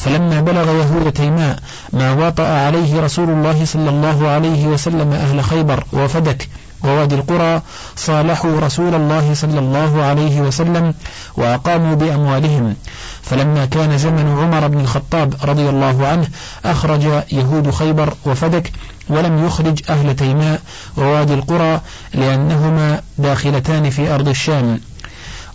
فلما 0.05 0.41
بلغ 0.41 0.71
يهود 0.71 1.11
تيماء 1.11 1.59
ما 1.93 2.11
واطأ 2.11 2.47
عليه 2.65 3.01
رسول 3.01 3.29
الله 3.29 3.65
صلى 3.65 3.89
الله 3.89 4.27
عليه 4.27 4.67
وسلم 4.67 5.13
أهل 5.13 5.43
خيبر 5.43 5.83
وفدك 5.93 6.49
ووادي 6.83 7.15
القرى 7.15 7.61
صالحوا 7.95 8.59
رسول 8.59 8.95
الله 8.95 9.33
صلى 9.33 9.59
الله 9.59 10.03
عليه 10.03 10.41
وسلم 10.41 10.93
وأقاموا 11.37 11.95
بأموالهم. 11.95 12.75
فلما 13.21 13.65
كان 13.65 13.97
زمن 13.97 14.37
عمر 14.39 14.67
بن 14.67 14.79
الخطاب 14.79 15.33
رضي 15.43 15.69
الله 15.69 16.07
عنه 16.07 16.27
أخرج 16.65 17.03
يهود 17.31 17.71
خيبر 17.71 18.13
وفدك 18.25 18.71
ولم 19.09 19.45
يخرج 19.45 19.81
أهل 19.89 20.15
تيماء 20.15 20.61
ووادي 20.97 21.33
القرى 21.33 21.81
لأنهما 22.13 23.01
داخلتان 23.17 23.89
في 23.89 24.15
أرض 24.15 24.27
الشام. 24.27 24.79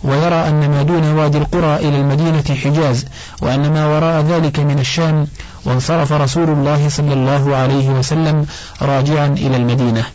ويرى 0.03 0.47
أن 0.47 0.69
ما 0.69 0.83
دون 0.83 1.11
وادي 1.11 1.37
القرى 1.37 1.75
إلى 1.75 1.97
المدينة 1.97 2.43
حجاز 2.63 3.05
وأن 3.41 3.73
ما 3.73 3.85
وراء 3.87 4.21
ذلك 4.21 4.59
من 4.59 4.79
الشام 4.79 5.27
وانصرف 5.65 6.11
رسول 6.11 6.49
الله 6.49 6.89
صلى 6.89 7.13
الله 7.13 7.55
عليه 7.55 7.89
وسلم 7.89 8.45
راجعا 8.81 9.27
إلى 9.27 9.55
المدينة. 9.55 10.05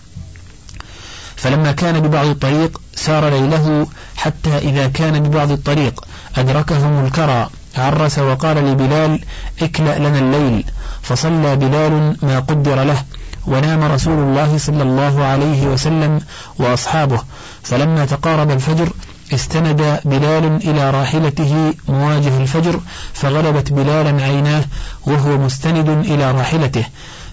فلما 1.36 1.72
كان 1.72 2.00
ببعض 2.00 2.26
الطريق 2.26 2.80
سار 2.94 3.28
ليله 3.28 3.86
حتى 4.16 4.58
إذا 4.58 4.88
كان 4.88 5.22
ببعض 5.22 5.50
الطريق 5.50 6.04
أدركهم 6.36 7.04
الكرى. 7.04 7.48
عرس 7.76 8.18
وقال 8.18 8.56
لبلال 8.56 9.20
اكلأ 9.62 9.98
لنا 9.98 10.18
الليل. 10.18 10.64
فصلى 11.02 11.56
بلال 11.56 12.16
ما 12.22 12.38
قدر 12.38 12.82
له 12.82 13.04
ونام 13.46 13.82
رسول 13.82 14.18
الله 14.18 14.58
صلى 14.58 14.82
الله 14.82 15.24
عليه 15.24 15.66
وسلم 15.66 16.20
وأصحابه. 16.58 17.22
فلما 17.62 18.06
تقارب 18.06 18.50
الفجر 18.50 18.88
استند 19.34 20.00
بلال 20.04 20.44
إلى 20.44 20.90
راحلته 20.90 21.74
مواجه 21.88 22.42
الفجر 22.42 22.80
فغلبت 23.12 23.72
بلالا 23.72 24.24
عيناه 24.24 24.64
وهو 25.06 25.38
مستند 25.38 25.88
إلى 25.88 26.30
راحلته. 26.30 26.84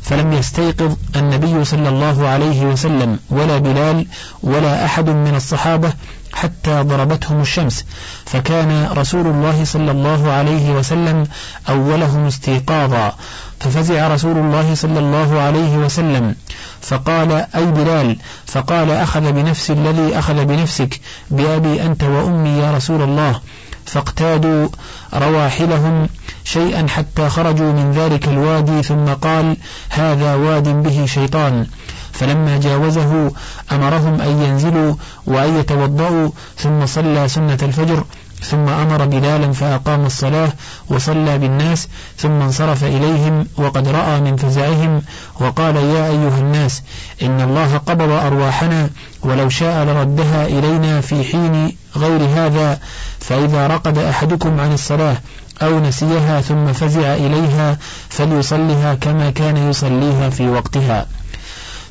فلم 0.01 0.33
يستيقظ 0.33 0.95
النبي 1.15 1.65
صلى 1.65 1.89
الله 1.89 2.27
عليه 2.27 2.61
وسلم 2.65 3.19
ولا 3.29 3.57
بلال 3.57 4.05
ولا 4.43 4.85
أحد 4.85 5.09
من 5.09 5.35
الصحابة 5.35 5.93
حتى 6.33 6.81
ضربتهم 6.81 7.41
الشمس. 7.41 7.85
فكان 8.25 8.89
رسول 8.91 9.27
الله 9.27 9.63
صلى 9.63 9.91
الله 9.91 10.31
عليه 10.31 10.71
وسلم 10.71 11.27
أولهم 11.69 12.27
استيقاظا. 12.27 13.13
ففزع 13.59 14.07
رسول 14.07 14.37
الله 14.37 14.75
صلى 14.75 14.99
الله 14.99 15.41
عليه 15.41 15.77
وسلم. 15.77 16.35
فقال 16.81 17.31
أي 17.31 17.65
بلال؟ 17.65 18.17
فقال 18.45 18.91
أخذ 18.91 19.31
بنفس 19.31 19.71
الذي 19.71 20.19
أخذ 20.19 20.45
بنفسك 20.45 20.99
بأبي 21.31 21.85
أنت 21.85 22.03
وأمي 22.03 22.49
يا 22.49 22.77
رسول 22.77 23.01
الله. 23.01 23.39
فاقتادوا 23.85 24.67
رواحلهم 25.13 26.09
شيئا 26.43 26.87
حتى 26.87 27.29
خرجوا 27.29 27.71
من 27.71 27.91
ذلك 27.91 28.27
الوادي 28.27 28.83
ثم 28.83 29.05
قال 29.05 29.57
هذا 29.89 30.35
واد 30.35 30.83
به 30.83 31.05
شيطان. 31.05 31.67
فلما 32.11 32.57
جاوزه 32.57 33.31
أمرهم 33.71 34.21
أن 34.21 34.41
ينزلوا 34.43 34.95
وأن 35.25 35.59
يتوضأوا 35.59 36.29
ثم 36.57 36.85
صلى 36.85 37.27
سنة 37.27 37.57
الفجر. 37.63 38.03
ثم 38.41 38.69
أمر 38.69 39.05
بلالا 39.05 39.51
فأقام 39.51 40.05
الصلاة 40.05 40.51
وصلى 40.89 41.37
بالناس 41.37 41.87
ثم 42.17 42.41
انصرف 42.41 42.83
إليهم 42.83 43.47
وقد 43.57 43.87
رأى 43.87 44.21
من 44.21 44.35
فزعهم 44.35 45.01
وقال 45.39 45.75
يا 45.75 46.07
أيها 46.07 46.39
الناس 46.39 46.81
إن 47.21 47.41
الله 47.41 47.77
قبض 47.77 48.11
أرواحنا 48.11 48.89
ولو 49.23 49.49
شاء 49.49 49.85
لردها 49.85 50.45
إلينا 50.45 51.01
في 51.01 51.23
حين 51.23 51.75
غير 51.95 52.21
هذا 52.35 52.79
فإذا 53.19 53.67
رقد 53.67 53.97
أحدكم 53.97 54.59
عن 54.59 54.73
الصلاة 54.73 55.17
أو 55.61 55.79
نسيها 55.79 56.41
ثم 56.41 56.73
فزع 56.73 57.13
إليها 57.13 57.77
فليصلها 58.09 58.95
كما 58.95 59.29
كان 59.29 59.69
يصليها 59.69 60.29
في 60.29 60.49
وقتها. 60.49 61.05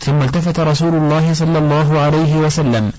ثم 0.00 0.22
التفت 0.22 0.60
رسول 0.60 0.94
الله 0.94 1.34
صلى 1.34 1.58
الله 1.58 1.98
عليه 1.98 2.36
وسلم 2.36 2.92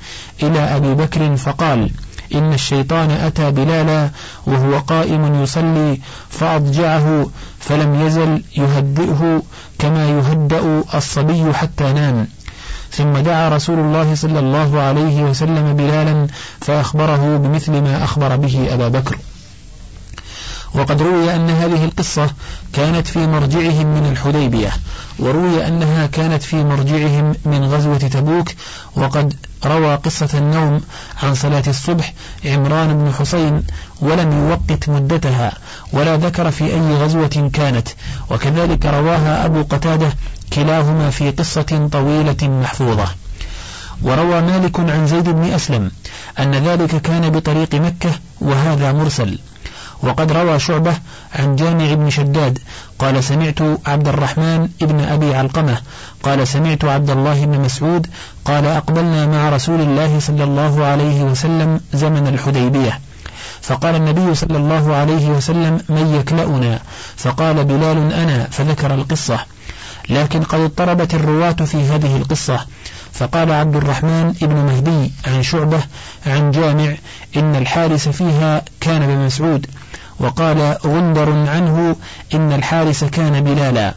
إلى 0.43 0.59
أبي 0.59 0.93
بكر 0.93 1.35
فقال 1.35 1.91
إن 2.33 2.53
الشيطان 2.53 3.11
أتى 3.11 3.51
بلالا 3.51 4.09
وهو 4.47 4.77
قائم 4.79 5.43
يصلي 5.43 5.99
فأضجعه 6.29 7.29
فلم 7.59 7.95
يزل 7.95 8.43
يهدئه 8.57 9.41
كما 9.79 10.09
يهدأ 10.09 10.83
الصبي 10.93 11.53
حتى 11.53 11.93
نام. 11.93 12.27
ثم 12.91 13.17
دعا 13.17 13.49
رسول 13.49 13.79
الله 13.79 14.15
صلى 14.15 14.39
الله 14.39 14.81
عليه 14.81 15.23
وسلم 15.23 15.73
بلالا 15.73 16.27
فأخبره 16.61 17.37
بمثل 17.37 17.71
ما 17.71 18.03
أخبر 18.03 18.35
به 18.35 18.73
أبا 18.73 18.87
بكر. 18.87 19.17
وقد 20.73 21.01
روي 21.01 21.35
أن 21.35 21.49
هذه 21.49 21.85
القصة 21.85 22.29
كانت 22.73 23.07
في 23.07 23.27
مرجعهم 23.27 23.85
من 23.85 24.09
الحديبية 24.11 24.71
وروي 25.19 25.67
أنها 25.67 26.05
كانت 26.05 26.43
في 26.43 26.63
مرجعهم 26.63 27.35
من 27.45 27.63
غزوة 27.63 27.97
تبوك 27.97 28.49
وقد 28.95 29.33
روى 29.65 29.95
قصة 29.95 30.29
النوم 30.33 30.81
عن 31.23 31.35
صلاة 31.35 31.63
الصبح 31.67 32.13
عمران 32.45 32.97
بن 32.97 33.13
حسين 33.13 33.63
ولم 34.01 34.31
يوقت 34.31 34.89
مدتها 34.89 35.53
ولا 35.93 36.17
ذكر 36.17 36.51
في 36.51 36.63
أي 36.65 36.93
غزوة 36.93 37.49
كانت 37.53 37.87
وكذلك 38.29 38.85
رواها 38.85 39.45
أبو 39.45 39.61
قتادة 39.61 40.13
كلاهما 40.53 41.09
في 41.09 41.31
قصة 41.31 41.89
طويلة 41.91 42.37
محفوظة. 42.43 43.07
وروى 44.01 44.41
مالك 44.41 44.79
عن 44.79 45.07
زيد 45.07 45.29
بن 45.29 45.43
أسلم 45.43 45.91
أن 46.39 46.51
ذلك 46.55 47.01
كان 47.01 47.29
بطريق 47.29 47.75
مكة 47.75 48.11
وهذا 48.41 48.91
مرسل. 48.91 49.39
وقد 50.03 50.31
روى 50.31 50.59
شعبة 50.59 50.93
عن 51.35 51.55
جامع 51.55 51.93
بن 51.93 52.09
شداد 52.09 52.59
قال 52.99 53.23
سمعت 53.23 53.61
عبد 53.85 54.07
الرحمن 54.07 54.69
ابن 54.81 54.99
أبي 54.99 55.35
علقمة 55.35 55.77
قال 56.23 56.47
سمعت 56.47 56.85
عبد 56.85 57.09
الله 57.09 57.45
بن 57.45 57.59
مسعود 57.59 58.07
قال 58.45 58.65
أقبلنا 58.65 59.25
مع 59.25 59.49
رسول 59.49 59.81
الله 59.81 60.19
صلى 60.19 60.43
الله 60.43 60.85
عليه 60.85 61.23
وسلم 61.23 61.81
زمن 61.93 62.27
الحديبية 62.27 62.99
فقال 63.61 63.95
النبي 63.95 64.35
صلى 64.35 64.57
الله 64.57 64.95
عليه 64.95 65.29
وسلم 65.29 65.81
من 65.89 66.15
يكلأنا؟ 66.19 66.79
فقال 67.17 67.65
بلال 67.65 68.13
أنا 68.13 68.47
فذكر 68.51 68.93
القصة. 68.93 69.39
لكن 70.09 70.43
قد 70.43 70.59
اضطربت 70.59 71.13
الرواة 71.13 71.51
في 71.53 71.77
هذه 71.77 72.17
القصة. 72.17 72.65
فقال 73.13 73.51
عبد 73.51 73.75
الرحمن 73.75 74.35
ابن 74.43 74.55
مهدي 74.55 75.11
عن 75.27 75.43
شعبة 75.43 75.79
عن 76.27 76.51
جامع 76.51 76.95
إن 77.37 77.55
الحارس 77.55 78.09
فيها 78.09 78.61
كان 78.81 79.07
بمسعود 79.07 79.65
وقال 80.19 80.77
غندر 80.85 81.31
عنه 81.49 81.95
إن 82.33 82.53
الحارس 82.53 83.03
كان 83.03 83.43
بلالا. 83.43 83.93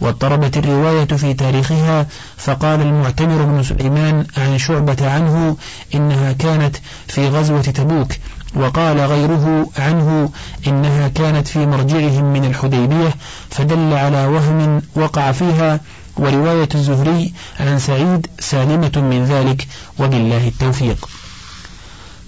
واضطربت 0.00 0.56
الرواية 0.56 1.04
في 1.04 1.34
تاريخها 1.34 2.06
فقال 2.36 2.80
المعتمر 2.80 3.42
بن 3.42 3.62
سليمان 3.62 4.26
عن 4.36 4.58
شعبة 4.58 5.10
عنه 5.10 5.56
إنها 5.94 6.32
كانت 6.32 6.76
في 7.08 7.28
غزوة 7.28 7.62
تبوك 7.62 8.12
وقال 8.54 9.00
غيره 9.00 9.66
عنه 9.78 10.30
إنها 10.66 11.08
كانت 11.08 11.48
في 11.48 11.66
مرجعهم 11.66 12.24
من 12.24 12.44
الحديبية 12.44 13.14
فدل 13.50 13.92
على 13.92 14.26
وهم 14.26 14.82
وقع 14.94 15.32
فيها. 15.32 15.80
ورواية 16.16 16.68
الزهري 16.74 17.32
عن 17.60 17.78
سعيد 17.78 18.26
سالمة 18.38 18.92
من 18.96 19.24
ذلك 19.24 19.68
وبالله 19.98 20.48
التوفيق. 20.48 21.08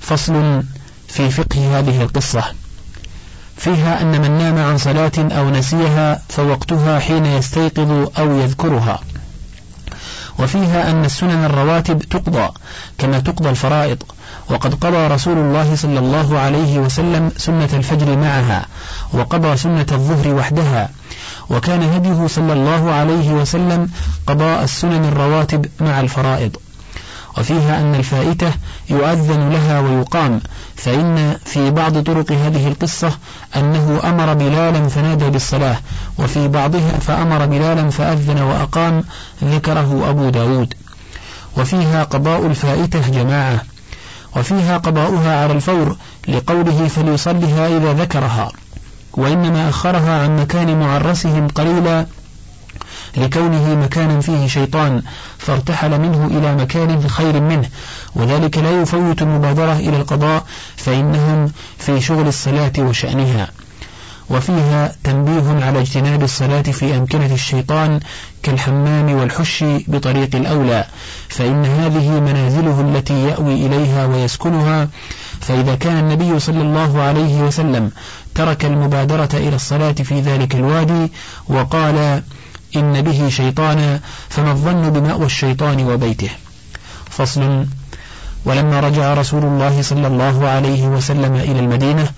فصل 0.00 0.62
في 1.08 1.30
فقه 1.30 1.78
هذه 1.78 2.02
القصة. 2.02 2.44
فيها 3.56 4.02
أن 4.02 4.20
من 4.20 4.30
نام 4.38 4.58
عن 4.58 4.78
صلاة 4.78 5.12
أو 5.18 5.50
نسيها 5.50 6.22
فوقتها 6.28 6.98
حين 6.98 7.26
يستيقظ 7.26 8.08
أو 8.18 8.38
يذكرها. 8.38 9.00
وفيها 10.38 10.90
أن 10.90 11.04
السنن 11.04 11.44
الرواتب 11.44 11.98
تقضى 11.98 12.48
كما 12.98 13.18
تقضى 13.20 13.50
الفرائض 13.50 14.02
وقد 14.50 14.74
قضى 14.74 15.06
رسول 15.06 15.38
الله 15.38 15.76
صلى 15.76 15.98
الله 15.98 16.38
عليه 16.38 16.78
وسلم 16.78 17.32
سنة 17.36 17.68
الفجر 17.72 18.16
معها 18.16 18.66
وقضى 19.12 19.56
سنة 19.56 19.86
الظهر 19.92 20.34
وحدها 20.34 20.90
وكان 21.50 21.82
هديه 21.82 22.26
صلى 22.26 22.52
الله 22.52 22.90
عليه 22.90 23.30
وسلم 23.30 23.90
قضاء 24.26 24.64
السنن 24.64 25.04
الرواتب 25.04 25.66
مع 25.80 26.00
الفرائض. 26.00 26.56
وفيها 27.38 27.80
أن 27.80 27.94
الفائتة 27.94 28.52
يؤذن 28.90 29.50
لها 29.50 29.80
ويقام 29.80 30.40
فإن 30.76 31.36
في 31.44 31.70
بعض 31.70 32.02
طرق 32.02 32.32
هذه 32.32 32.68
القصة 32.68 33.12
أنه 33.56 34.00
أمر 34.04 34.34
بلالا 34.34 34.88
فنادى 34.88 35.30
بالصلاة 35.30 35.76
وفي 36.18 36.48
بعضها 36.48 36.98
فأمر 36.98 37.46
بلالا 37.46 37.90
فأذن 37.90 38.42
وأقام 38.42 39.04
ذكره 39.44 40.10
أبو 40.10 40.28
داود. 40.28 40.74
وفيها 41.56 42.04
قضاء 42.04 42.46
الفائتة 42.46 43.10
جماعة. 43.10 43.62
وفيها 44.36 44.78
قضاؤها 44.78 45.42
على 45.42 45.52
الفور 45.52 45.96
لقوله 46.28 46.88
فليصلها 46.88 47.68
إذا 47.68 47.92
ذكرها. 47.92 48.52
وإنما 49.12 49.68
أخرها 49.68 50.22
عن 50.22 50.36
مكان 50.40 50.80
معرسهم 50.80 51.48
قليلا 51.48 52.06
لكونه 53.16 53.74
مكانا 53.74 54.20
فيه 54.20 54.46
شيطان 54.46 55.02
فارتحل 55.38 56.00
منه 56.00 56.26
إلى 56.26 56.54
مكان 56.54 57.08
خير 57.08 57.40
منه 57.40 57.68
وذلك 58.14 58.58
لا 58.58 58.82
يفوت 58.82 59.22
المبادرة 59.22 59.72
إلى 59.72 59.96
القضاء 59.96 60.44
فإنهم 60.76 61.52
في 61.78 62.00
شغل 62.00 62.28
الصلاة 62.28 62.72
وشأنها. 62.78 63.48
وفيها 64.30 64.92
تنبيه 65.04 65.64
على 65.64 65.80
اجتناب 65.80 66.22
الصلاة 66.22 66.62
في 66.62 66.96
أمكنة 66.96 67.34
الشيطان 67.34 68.00
كالحمام 68.42 69.14
والحش 69.14 69.64
بطريق 69.88 70.36
الأولى 70.36 70.84
فإن 71.28 71.64
هذه 71.64 72.20
منازله 72.20 72.80
التي 72.80 73.28
يأوي 73.28 73.66
إليها 73.66 74.06
ويسكنها 74.06 74.88
فإذا 75.40 75.74
كان 75.74 75.98
النبي 75.98 76.40
صلى 76.40 76.62
الله 76.62 77.02
عليه 77.02 77.42
وسلم 77.42 77.90
ترك 78.34 78.64
المبادرة 78.64 79.28
إلى 79.34 79.56
الصلاة 79.56 79.92
في 79.92 80.20
ذلك 80.20 80.54
الوادي 80.54 81.12
وقال 81.48 82.22
إن 82.76 83.02
به 83.02 83.28
شيطانا 83.28 84.00
فما 84.28 84.50
الظن 84.50 84.90
بمأوى 84.90 85.26
الشيطان 85.26 85.84
وبيته. 85.86 86.30
فصل. 87.10 87.66
ولما 88.46 88.80
رجع 88.80 89.14
رسول 89.14 89.42
الله 89.42 89.82
صلى 89.82 90.06
الله 90.06 90.48
عليه 90.48 90.86
وسلم 90.86 91.34
إلى 91.34 91.60
المدينة 91.60 92.10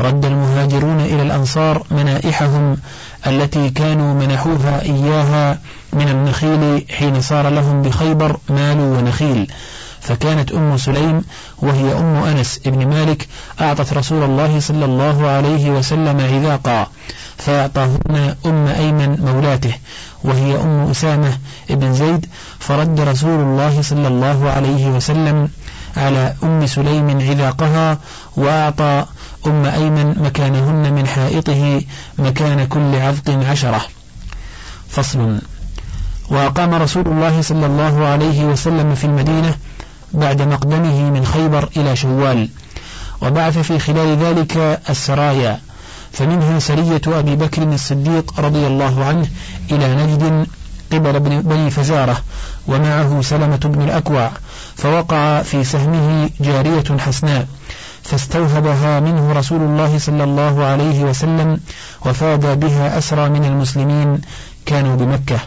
رد 0.00 0.24
المهاجرون 0.24 1.00
إلى 1.00 1.22
الأنصار 1.22 1.82
منائحهم 1.90 2.76
التي 3.26 3.70
كانوا 3.70 4.14
منحوها 4.14 4.82
إياها 4.82 5.58
من 5.92 6.08
النخيل 6.08 6.84
حين 6.90 7.20
صار 7.20 7.48
لهم 7.48 7.82
بخيبر 7.82 8.36
مال 8.48 8.80
ونخيل. 8.80 9.52
فكانت 10.00 10.52
أم 10.52 10.76
سليم 10.76 11.24
وهي 11.58 11.92
أم 11.92 12.14
أنس 12.14 12.60
ابن 12.66 12.88
مالك 12.88 13.28
أعطت 13.60 13.92
رسول 13.92 14.22
الله 14.22 14.60
صلى 14.60 14.84
الله 14.84 15.26
عليه 15.26 15.70
وسلم 15.70 16.20
عذاقا. 16.20 16.86
فأعطاهن 17.40 18.34
أم 18.46 18.66
أيمن 18.66 19.20
مولاته 19.20 19.74
وهي 20.24 20.60
أم 20.60 20.90
أسامة 20.90 21.38
ابن 21.70 21.94
زيد 21.94 22.26
فرد 22.58 23.00
رسول 23.00 23.40
الله 23.40 23.82
صلى 23.82 24.08
الله 24.08 24.50
عليه 24.50 24.86
وسلم 24.86 25.48
على 25.96 26.34
أم 26.42 26.66
سليم 26.66 27.20
عذاقها 27.20 27.98
وأعطى 28.36 29.04
أم 29.46 29.64
أيمن 29.64 30.14
مكانهن 30.22 30.92
من 30.92 31.06
حائطه 31.06 31.82
مكان 32.18 32.66
كل 32.66 32.94
عذق 32.96 33.46
عشرة. 33.50 33.80
فصل. 34.90 35.38
وأقام 36.30 36.74
رسول 36.74 37.06
الله 37.06 37.42
صلى 37.42 37.66
الله 37.66 38.06
عليه 38.06 38.44
وسلم 38.44 38.94
في 38.94 39.04
المدينة 39.04 39.54
بعد 40.12 40.42
مقدمه 40.42 41.10
من 41.10 41.26
خيبر 41.26 41.68
إلى 41.76 41.96
شوال 41.96 42.48
وبعث 43.22 43.58
في 43.58 43.78
خلال 43.78 44.16
ذلك 44.16 44.80
السرايا. 44.90 45.60
فمنها 46.12 46.58
سرية 46.58 47.00
أبي 47.06 47.36
بكر 47.36 47.62
الصديق 47.62 48.40
رضي 48.40 48.66
الله 48.66 49.04
عنه 49.04 49.28
إلى 49.70 49.94
نجد 49.94 50.46
قبل 50.92 51.20
بني 51.42 51.70
فزارة 51.70 52.22
ومعه 52.68 53.22
سلمة 53.22 53.56
بن 53.64 53.82
الأكوع 53.82 54.30
فوقع 54.76 55.42
في 55.42 55.64
سهمه 55.64 56.30
جارية 56.40 56.98
حسناء 56.98 57.46
فاستوهبها 58.02 59.00
منه 59.00 59.32
رسول 59.32 59.60
الله 59.60 59.98
صلى 59.98 60.24
الله 60.24 60.64
عليه 60.64 61.04
وسلم 61.04 61.60
وفاد 62.06 62.60
بها 62.60 62.98
أسرى 62.98 63.28
من 63.28 63.44
المسلمين 63.44 64.20
كانوا 64.66 64.96
بمكة. 64.96 65.38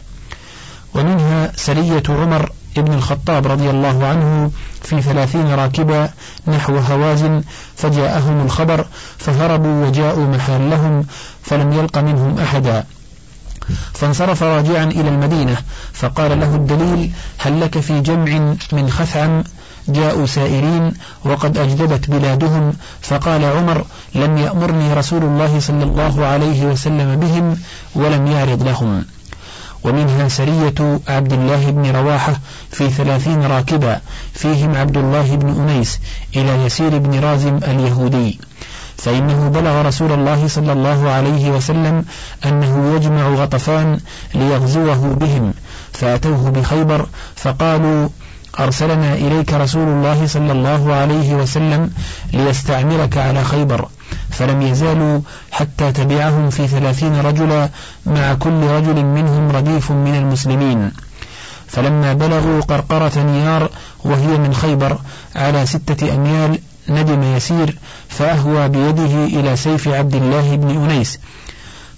ومنها 0.95 1.51
سرية 1.55 2.03
عمر 2.09 2.51
ابن 2.77 2.93
الخطاب 2.93 3.47
رضي 3.47 3.69
الله 3.69 4.05
عنه 4.05 4.51
في 4.81 5.01
ثلاثين 5.01 5.47
راكبا 5.47 6.09
نحو 6.47 6.77
هوازن 6.77 7.43
فجاءهم 7.75 8.45
الخبر 8.45 8.85
فهربوا 9.17 9.87
وجاءوا 9.87 10.27
محلهم 10.27 11.05
فلم 11.43 11.73
يلق 11.73 11.97
منهم 11.97 12.39
أحدا. 12.39 12.83
فانصرف 13.93 14.43
راجعا 14.43 14.83
إلى 14.83 15.09
المدينة 15.09 15.57
فقال 15.93 16.39
له 16.39 16.55
الدليل 16.55 17.11
هل 17.37 17.61
لك 17.61 17.79
في 17.79 18.01
جمع 18.01 18.55
من 18.71 18.89
خثعم؟ 18.89 19.43
جاءوا 19.87 20.25
سائرين 20.25 20.93
وقد 21.25 21.57
أجدبت 21.57 22.09
بلادهم. 22.09 22.73
فقال 23.01 23.45
عمر 23.45 23.85
لم 24.15 24.37
يأمرني 24.37 24.93
رسول 24.93 25.23
الله 25.23 25.59
صلى 25.59 25.83
الله 25.83 26.25
عليه 26.25 26.65
وسلم 26.65 27.15
بهم 27.15 27.57
ولم 27.95 28.27
يعرض 28.27 28.63
لهم. 28.63 29.05
ومنها 29.83 30.27
سرية 30.27 30.99
عبد 31.07 31.33
الله 31.33 31.71
بن 31.71 31.95
رواحة 31.95 32.35
في 32.71 32.89
ثلاثين 32.89 33.43
راكبا 33.43 34.01
فيهم 34.33 34.75
عبد 34.75 34.97
الله 34.97 35.35
بن 35.35 35.49
أنيس 35.61 35.99
إلى 36.35 36.65
يسير 36.65 36.97
بن 36.97 37.19
رازم 37.19 37.57
اليهودي. 37.57 38.39
فإنه 38.97 39.49
بلغ 39.49 39.81
رسول 39.81 40.11
الله 40.11 40.47
صلى 40.47 40.73
الله 40.73 41.09
عليه 41.09 41.49
وسلم 41.49 42.05
أنه 42.45 42.95
يجمع 42.95 43.27
غطفان 43.27 43.99
ليغزوه 44.33 45.15
بهم 45.15 45.53
فأتوه 45.93 46.49
بخيبر 46.49 47.07
فقالوا 47.35 48.09
أرسلنا 48.59 49.13
إليك 49.13 49.53
رسول 49.53 49.87
الله 49.87 50.27
صلى 50.27 50.51
الله 50.51 50.93
عليه 50.93 51.33
وسلم 51.35 51.91
ليستعملك 52.33 53.17
على 53.17 53.43
خيبر. 53.43 53.87
فلم 54.33 54.61
يزالوا 54.61 55.19
حتى 55.51 55.91
تبعهم 55.91 56.49
في 56.49 56.67
ثلاثين 56.67 57.21
رجلا 57.21 57.69
مع 58.05 58.33
كل 58.33 58.63
رجل 58.63 59.05
منهم 59.05 59.51
رديف 59.51 59.91
من 59.91 60.15
المسلمين. 60.15 60.91
فلما 61.67 62.13
بلغوا 62.13 62.61
قرقرة 62.61 63.19
نيار 63.19 63.69
وهي 64.03 64.37
من 64.37 64.53
خيبر 64.53 64.97
على 65.35 65.65
ستة 65.65 66.15
أميال 66.15 66.59
ندم 66.89 67.23
يسير 67.23 67.77
فأهوى 68.09 68.69
بيده 68.69 69.25
إلى 69.25 69.55
سيف 69.55 69.87
عبد 69.87 70.15
الله 70.15 70.55
بن 70.55 70.69
أنيس. 70.69 71.19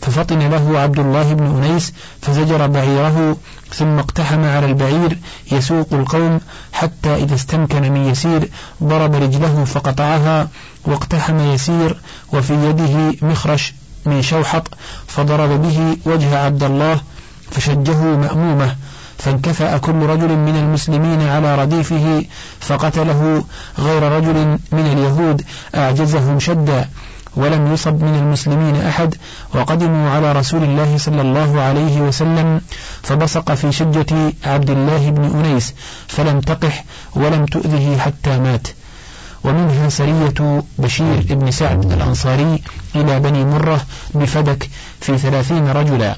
ففطن 0.02 0.40
له 0.40 0.80
عبد 0.80 1.00
الله 1.00 1.34
بن 1.34 1.46
أنيس 1.46 1.94
فزجر 2.22 2.68
بعيره 2.68 3.38
ثم 3.74 4.00
اقتحم 4.00 4.44
على 4.44 4.66
البعير 4.66 5.18
يسوق 5.52 5.88
القوم 5.94 6.40
حتى 6.74 7.16
إذا 7.16 7.36
استمكن 7.36 7.92
من 7.92 8.06
يسير 8.06 8.50
ضرب 8.84 9.16
رجله 9.16 9.64
فقطعها 9.66 10.48
واقتحم 10.86 11.40
يسير 11.40 11.98
وفي 12.34 12.54
يده 12.54 13.16
مخرش 13.22 13.74
من 14.06 14.22
شوحط 14.22 14.68
فضرب 15.08 15.62
به 15.62 15.98
وجه 16.06 16.38
عبد 16.38 16.64
الله 16.64 17.02
فشجه 17.52 17.98
مأمومة 17.98 18.76
فانكفأ 19.18 19.78
كل 19.78 19.96
رجل 19.96 20.38
من 20.38 20.56
المسلمين 20.56 21.22
على 21.22 21.56
رديفه 21.56 22.26
فقتله 22.60 23.44
غير 23.80 24.04
رجل 24.12 24.60
من 24.72 24.86
اليهود 24.86 25.42
أعجزهم 25.76 26.40
شدا 26.40 26.90
ولم 27.36 27.74
يصب 27.74 28.04
من 28.04 28.16
المسلمين 28.16 28.76
أحد 28.76 29.16
وقدموا 29.54 30.10
على 30.10 30.32
رسول 30.32 30.64
الله 30.64 30.98
صلى 30.98 31.22
الله 31.22 31.62
عليه 31.62 32.02
وسلم 32.02 32.62
فبصق 33.04 33.54
في 33.54 33.72
شجة 33.72 34.34
عبد 34.46 34.70
الله 34.70 35.10
بن 35.10 35.40
أنيس 35.40 35.74
فلم 36.08 36.42
تقح 36.42 36.86
ولم 37.16 37.46
تؤذه 37.46 37.98
حتى 37.98 38.40
مات. 38.40 38.68
ومنها 39.46 39.90
سرية 39.90 40.64
بشير 40.78 41.26
بن 41.30 41.52
سعد 41.52 41.92
الأنصاري 41.92 42.62
إلى 42.96 43.20
بني 43.20 43.46
مرة 43.46 43.82
بفدك 44.16 44.70
في 45.02 45.18
ثلاثين 45.18 45.68
رجلا. 45.68 46.16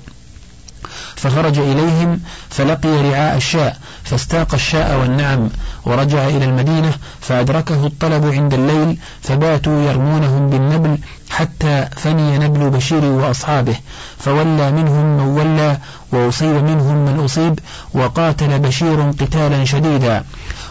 فخرج 1.15 1.59
إليهم 1.59 2.19
فلقي 2.49 2.89
رعاء 2.89 3.37
الشاء 3.37 3.77
فاستاق 4.03 4.53
الشاء 4.53 4.99
والنعم 4.99 5.49
ورجع 5.85 6.27
إلى 6.27 6.45
المدينة 6.45 6.93
فأدركه 7.21 7.85
الطلب 7.85 8.25
عند 8.25 8.53
الليل 8.53 8.97
فباتوا 9.21 9.81
يرمونهم 9.81 10.49
بالنبل 10.49 10.97
حتى 11.29 11.87
فني 11.97 12.37
نبل 12.37 12.69
بشير 12.69 13.05
وأصحابه 13.05 13.75
فولى 14.19 14.71
منهم 14.71 15.17
من 15.17 15.23
ولى 15.37 15.77
وأصيب 16.11 16.63
منهم 16.63 17.05
من 17.05 17.19
أصيب 17.25 17.59
وقاتل 17.93 18.59
بشير 18.59 19.01
قتالا 19.11 19.65
شديدا. 19.65 20.23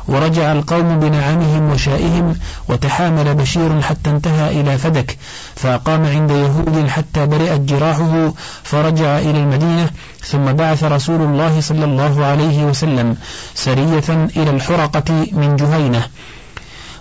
ورجع 0.08 0.52
القوم 0.52 0.98
بنعمهم 1.00 1.70
وشائهم 1.70 2.36
وتحامل 2.68 3.34
بشير 3.34 3.82
حتى 3.82 4.10
انتهى 4.10 4.60
إلى 4.60 4.78
فدك. 4.78 5.18
فأقام 5.56 6.06
عند 6.06 6.30
يهود 6.30 6.88
حتى 6.88 7.26
برئت 7.26 7.60
جراحه 7.60 8.32
فرجع 8.62 9.18
إلى 9.18 9.38
المدينة 9.38 9.90
ثم 10.24 10.52
بعث 10.52 10.84
رسول 10.84 11.20
الله 11.22 11.60
صلى 11.60 11.84
الله 11.84 12.24
عليه 12.24 12.64
وسلم 12.64 13.16
سرية 13.54 14.28
إلى 14.36 14.50
الحرقة 14.50 15.26
من 15.32 15.56
جهينة. 15.56 16.02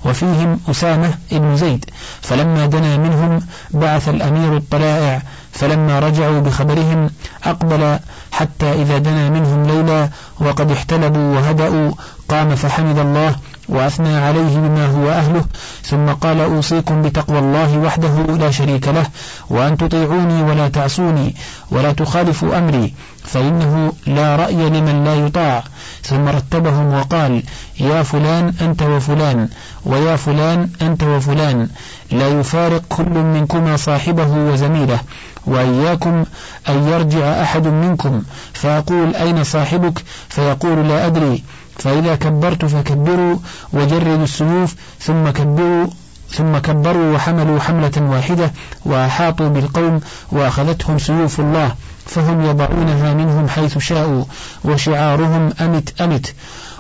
وفيهم 0.06 0.60
أسامة 0.70 1.14
بن 1.32 1.56
زيد. 1.56 1.86
فلما 2.22 2.66
دنا 2.66 2.98
منهم 2.98 3.42
بعث 3.72 4.10
الأمير 4.10 4.58
الطلائع. 4.58 5.22
فلما 5.52 6.00
رجعوا 6.00 6.40
بخبرهم 6.40 7.10
أقبل 7.44 8.00
حتى 8.32 8.74
إذا 8.82 8.98
دنا 8.98 9.30
منهم 9.30 9.64
ليلا 9.64 10.10
وقد 10.40 10.72
احتلبوا 10.72 11.36
وهدأوا 11.36 11.92
قام 12.30 12.56
فحمد 12.56 12.98
الله 12.98 13.36
وأثنى 13.70 14.18
عليه 14.18 14.58
بما 14.58 14.86
هو 14.86 15.10
أهله 15.10 15.46
ثم 15.84 16.06
قال 16.06 16.42
أوصيكم 16.42 17.02
بتقوى 17.02 17.40
الله 17.40 17.78
وحده 17.78 18.16
لا 18.40 18.52
شريك 18.52 18.88
له 18.88 19.06
وأن 19.50 19.78
تطيعوني 19.78 20.44
ولا 20.44 20.68
تعصوني 20.68 21.36
ولا 21.72 21.92
تخالفوا 21.92 22.58
أمري 22.58 22.94
فإنه 23.24 23.94
لا 24.08 24.36
رأي 24.36 24.70
لمن 24.70 25.04
لا 25.04 25.16
يطاع. 25.16 25.64
ثم 26.04 26.28
رتبهم 26.28 26.94
وقال 26.94 27.44
يا 27.80 28.04
فلان 28.04 28.54
أنت 28.62 28.82
وفلان 28.82 29.50
ويا 29.86 30.16
فلان 30.16 30.70
أنت 30.82 31.04
وفلان 31.04 31.70
لا 32.12 32.28
يفارق 32.28 32.84
كل 32.90 33.10
منكما 33.10 33.78
صاحبه 33.78 34.28
وزميله 34.28 35.00
وإياكم 35.46 36.26
أن 36.70 36.88
يرجع 36.88 37.42
أحد 37.42 37.68
منكم 37.68 38.24
فأقول 38.54 39.16
أين 39.16 39.44
صاحبك؟ 39.44 40.04
فيقول 40.30 40.88
لا 40.88 41.06
أدري. 41.06 41.44
فإذا 41.78 42.16
كبرت 42.16 42.66
فكبروا 42.66 43.38
وجردوا 43.74 44.24
السيوف 44.24 44.76
ثم 45.00 45.30
كبروا 45.30 45.88
ثم 46.30 46.58
كبروا 46.58 47.16
وحملوا 47.16 47.60
حملة 47.60 47.92
واحدة 47.98 48.52
وأحاطوا 48.86 49.48
بالقوم 49.48 50.02
وأخذتهم 50.32 51.00
سيوف 51.00 51.40
الله 51.40 51.76
فهم 52.06 52.46
يضعونها 52.46 53.14
منهم 53.14 53.48
حيث 53.48 53.78
شاءوا 53.78 54.24
وشعارهم 54.64 55.54
أمت 55.62 56.02
أمت. 56.02 56.34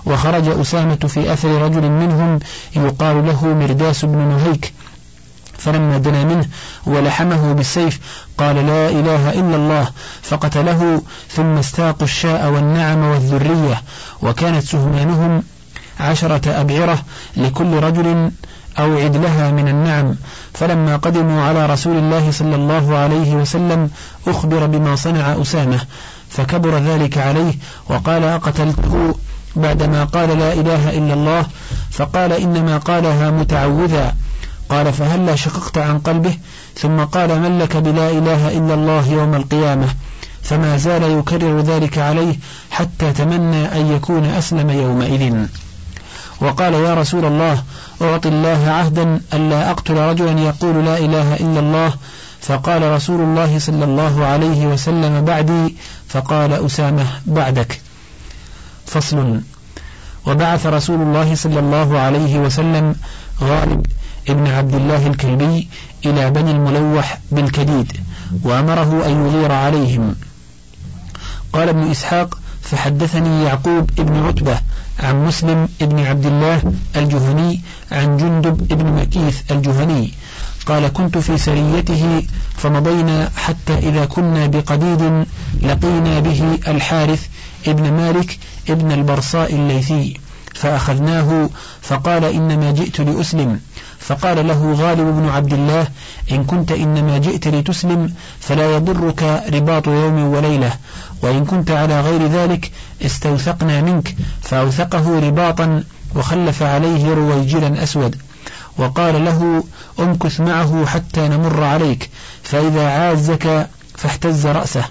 وخرج 0.06 0.48
أسامة 0.48 0.96
في 0.96 1.34
أثر 1.34 1.62
رجل 1.62 1.82
منهم 1.82 2.40
يقال 2.76 3.28
له 3.28 3.46
مرداس 3.46 4.06
بن 4.06 4.18
نهيك 4.18 4.74
فلما 5.58 5.98
دنا 5.98 6.24
منه 6.24 6.46
ولحمه 6.86 7.54
بالسيف 7.54 8.00
قال 8.38 8.56
لا 8.56 8.90
إله 8.90 9.30
إلا 9.30 9.56
الله 9.56 9.88
فقتله 10.22 11.02
ثم 11.30 11.58
استاقوا 11.58 12.04
الشاء 12.04 12.50
والنعم 12.50 13.04
والذرية 13.04 13.82
وكانت 14.22 14.64
سهمانهم 14.64 15.44
عشرة 16.00 16.62
أبعرة 16.62 16.98
لكل 17.38 17.74
رجل 17.74 18.32
أوعد 18.80 19.18
لها 19.18 19.52
من 19.52 19.68
النعم 19.68 20.16
فلما 20.54 20.96
قدموا 20.96 21.42
على 21.42 21.66
رسول 21.66 21.98
الله 21.98 22.32
صلى 22.32 22.56
الله 22.56 22.98
عليه 22.98 23.36
وسلم 23.36 23.90
أخبر 24.28 24.66
بما 24.66 24.96
صنع 24.96 25.42
أسامة 25.42 25.80
فكبر 26.30 26.78
ذلك 26.78 27.18
عليه 27.18 27.54
وقال 27.90 28.24
أقتلته 28.24 29.16
بعدما 29.56 30.04
قال 30.04 30.40
لا 30.40 30.54
إله 30.54 30.98
إلا 30.98 31.14
الله 31.14 31.46
فقال 31.92 32.34
إنما 32.34 32.78
قالها 32.78 33.32
متعوذا 33.32 34.16
قال 34.70 34.94
فهلا 34.94 35.36
شققت 35.36 35.78
عن 35.78 36.00
قلبه؟ 36.00 36.38
ثم 36.76 37.04
قال 37.04 37.40
من 37.40 37.60
لك 37.60 37.78
بلا 37.78 38.10
إله 38.10 38.58
إلا 38.58 38.74
الله 38.74 39.08
يوم 39.08 39.36
القيامة؟ 39.36 39.88
فما 40.42 40.78
زال 40.78 41.04
يكرر 41.04 41.60
ذلك 41.60 41.98
عليه 41.98 42.36
حتى 42.72 43.14
تمنى 43.14 43.66
أن 43.66 43.92
يكون 43.92 44.26
أسلم 44.26 44.70
يومئذ. 44.70 45.46
وقال 46.42 46.74
يا 46.74 46.94
رسول 46.94 47.26
الله 47.26 47.64
أعطي 48.02 48.30
الله 48.30 48.70
عهدا 48.70 49.22
ألا 49.34 49.72
أقتل 49.72 49.98
رجلا 49.98 50.42
يقول 50.42 50.86
لا 50.86 50.98
إله 50.98 51.36
إلا 51.36 51.60
الله. 51.60 51.94
فقال 52.42 52.92
رسول 52.92 53.22
الله 53.22 53.60
صلى 53.60 53.86
الله 53.86 54.26
عليه 54.26 54.68
وسلم 54.68 55.26
بعدي 55.26 55.76
فقال 56.08 56.66
أسامة 56.66 57.06
بعدك. 57.26 57.82
فصل. 58.86 59.42
وبعث 60.28 60.66
رسول 60.66 61.02
الله 61.02 61.36
صلى 61.36 61.60
الله 61.60 62.00
عليه 62.00 62.40
وسلم 62.40 62.96
غالب 63.42 63.86
ابن 64.30 64.48
عبد 64.48 64.76
الله 64.76 65.08
الكلبي 65.08 65.68
إلى 66.06 66.30
بني 66.30 66.52
الملوح 66.52 67.20
بالكديد 67.32 67.92
وأمره 68.44 69.06
أن 69.06 69.26
يغير 69.26 69.52
عليهم. 69.52 70.16
قال 71.54 71.70
ابن 71.70 71.92
إسحاق 71.92 72.40
فحدثني 72.62 73.44
يعقوب 73.44 73.90
ابن 74.00 74.26
عتبة 74.26 74.60
عن 75.00 75.26
مسلم 75.26 75.68
ابن 75.82 76.00
عبد 76.00 76.26
الله 76.26 76.74
الجهني 76.96 77.62
عن 77.92 78.18
جندب 78.18 78.72
ابن 78.72 78.86
مكيث 78.86 79.52
الجهني. 79.52 80.14
قال 80.66 80.88
كنت 80.88 81.18
في 81.18 81.38
سريته 81.38 82.24
فمضينا 82.58 83.32
حتى 83.36 83.74
إذا 83.74 84.06
كنا 84.06 84.48
بقديد 84.48 85.26
لقينا 85.62 86.20
به 86.20 86.60
الحارث 86.68 87.28
ابن 87.68 87.94
مالك 87.94 88.40
ابن 88.70 88.92
البرصاء 88.92 89.56
الليثي. 89.56 90.20
فأخذناه 90.56 91.50
فقال 91.82 92.24
إنما 92.24 92.72
جئت 92.72 93.02
لأسلم. 93.02 93.60
فقال 94.00 94.48
له 94.48 94.74
غالب 94.74 95.08
بن 95.16 95.30
عبد 95.30 95.54
الله 95.54 95.88
إن 96.32 96.44
كنت 96.44 96.72
إنما 96.72 97.18
جئت 97.18 97.48
لتسلم 97.48 98.14
فلا 98.40 98.76
يضرك 98.76 99.44
رباط 99.54 99.88
يوم 99.88 100.24
وليلة 100.24 100.74
وإن 101.22 101.46
كنت 101.46 101.72
على 101.72 102.02
غير 102.02 102.28
ذلك 102.28 102.72
استوثقنا 103.06 103.82
منك. 103.82 104.16
فأوثقه 104.42 105.20
رباطا 105.20 105.84
وخلف 106.16 106.64
عليه 106.64 107.14
رويجلا 107.14 107.84
أسود. 107.84 108.16
وقال 108.78 109.26
له 109.26 109.64
امكث 110.00 110.40
معه 110.40 110.86
حتى 110.86 111.28
نمر 111.28 111.64
عليك 111.64 112.10
فإذا 112.44 112.90
عازك 112.90 113.68
فاحتز 113.96 114.48
رأسه. 114.48 114.86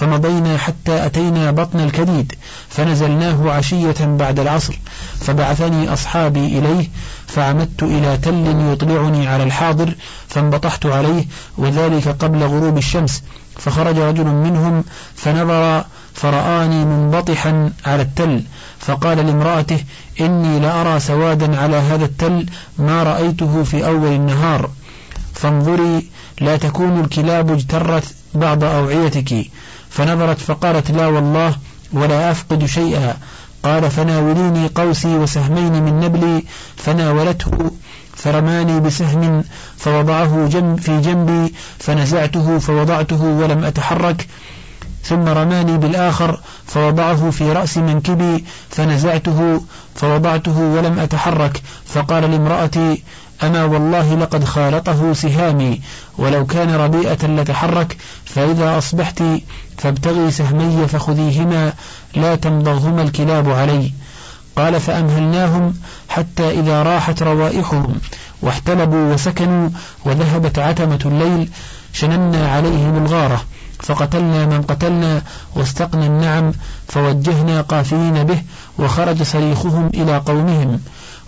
فمضينا 0.00 0.58
حتى 0.58 1.06
أتينا 1.06 1.50
بطن 1.50 1.80
الكديد 1.80 2.32
فنزلناه 2.68 3.50
عشية 3.52 3.94
بعد 4.00 4.40
العصر 4.40 4.78
فبعثني 5.20 5.92
أصحابي 5.92 6.58
إليه 6.58 6.88
فعمدت 7.26 7.82
إلى 7.82 8.16
تل 8.16 8.72
يطلعني 8.72 9.28
على 9.28 9.42
الحاضر 9.42 9.94
فانبطحت 10.28 10.86
عليه 10.86 11.24
وذلك 11.58 12.08
قبل 12.08 12.42
غروب 12.42 12.78
الشمس 12.78 13.22
فخرج 13.58 13.98
رجل 13.98 14.24
منهم 14.24 14.84
فنظر 15.16 15.84
فرآني 16.14 16.84
منبطحا 16.84 17.72
على 17.86 18.02
التل 18.02 18.42
فقال 18.78 19.26
لامرأته 19.26 19.84
إني 20.20 20.60
لأرى 20.60 21.00
سوادا 21.00 21.60
على 21.60 21.76
هذا 21.76 22.04
التل 22.04 22.46
ما 22.78 23.02
رأيته 23.02 23.62
في 23.62 23.86
أول 23.86 24.08
النهار 24.12 24.70
فانظري 25.34 26.06
لا 26.40 26.56
تكون 26.56 27.00
الكلاب 27.00 27.50
اجترت 27.52 28.04
بعض 28.34 28.64
أوعيتك. 28.64 29.46
فنظرت 29.90 30.38
فقالت 30.38 30.90
لا 30.90 31.06
والله 31.06 31.56
ولا 31.92 32.30
أفقد 32.30 32.66
شيئا. 32.66 33.16
قال 33.62 33.90
فناوليني 33.90 34.66
قوسي 34.66 35.08
وسهمين 35.08 35.82
من 35.82 36.00
نبلي 36.00 36.44
فناولته 36.76 37.70
فرماني 38.16 38.80
بسهم 38.80 39.44
فوضعه 39.78 40.48
جنب 40.48 40.80
في 40.80 41.00
جنبي 41.00 41.54
فنزعته 41.78 42.58
فوضعته 42.58 43.22
ولم 43.24 43.64
أتحرك. 43.64 44.26
ثم 45.04 45.28
رماني 45.28 45.78
بالآخر 45.78 46.40
فوضعه 46.66 47.30
في 47.30 47.52
رأس 47.52 47.78
منكبي 47.78 48.44
فنزعته 48.70 49.62
فوضعته 49.94 50.58
ولم 50.60 50.98
أتحرك. 50.98 51.62
فقال 51.86 52.30
لامرأتي 52.30 53.02
أما 53.42 53.64
والله 53.64 54.14
لقد 54.14 54.44
خالطه 54.44 55.12
سهامي 55.12 55.80
ولو 56.18 56.46
كان 56.46 56.74
ربيئة 56.74 57.26
لتحرك. 57.26 57.96
فإذا 58.34 58.78
أصبحت 58.78 59.22
فابتغي 59.78 60.30
سهمي 60.30 60.88
فخذيهما 60.88 61.72
لا 62.14 62.34
تمضغهما 62.34 63.02
الكلاب 63.02 63.50
علي. 63.50 63.92
قال 64.56 64.80
فأمهلناهم 64.80 65.74
حتى 66.08 66.50
إذا 66.50 66.82
راحت 66.82 67.22
روائحهم 67.22 68.00
واحتلبوا 68.42 69.14
وسكنوا 69.14 69.68
وذهبت 70.04 70.58
عتمة 70.58 71.00
الليل 71.04 71.48
شننا 71.92 72.52
عليهم 72.52 73.04
الغارة. 73.04 73.44
فقتلنا 73.80 74.46
من 74.46 74.62
قتلنا 74.62 75.22
واستقنا 75.56 76.06
النعم 76.06 76.52
فوجهنا 76.88 77.60
قافلين 77.60 78.24
به 78.24 78.42
وخرج 78.78 79.22
صريخهم 79.22 79.90
إلى 79.94 80.18
قومهم. 80.18 80.80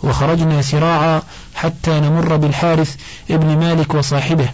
وخرجنا 0.02 0.62
سراعا 0.62 1.22
حتى 1.54 2.00
نمر 2.00 2.36
بالحارث 2.36 2.96
ابن 3.30 3.58
مالك 3.58 3.94
وصاحبه. 3.94 4.48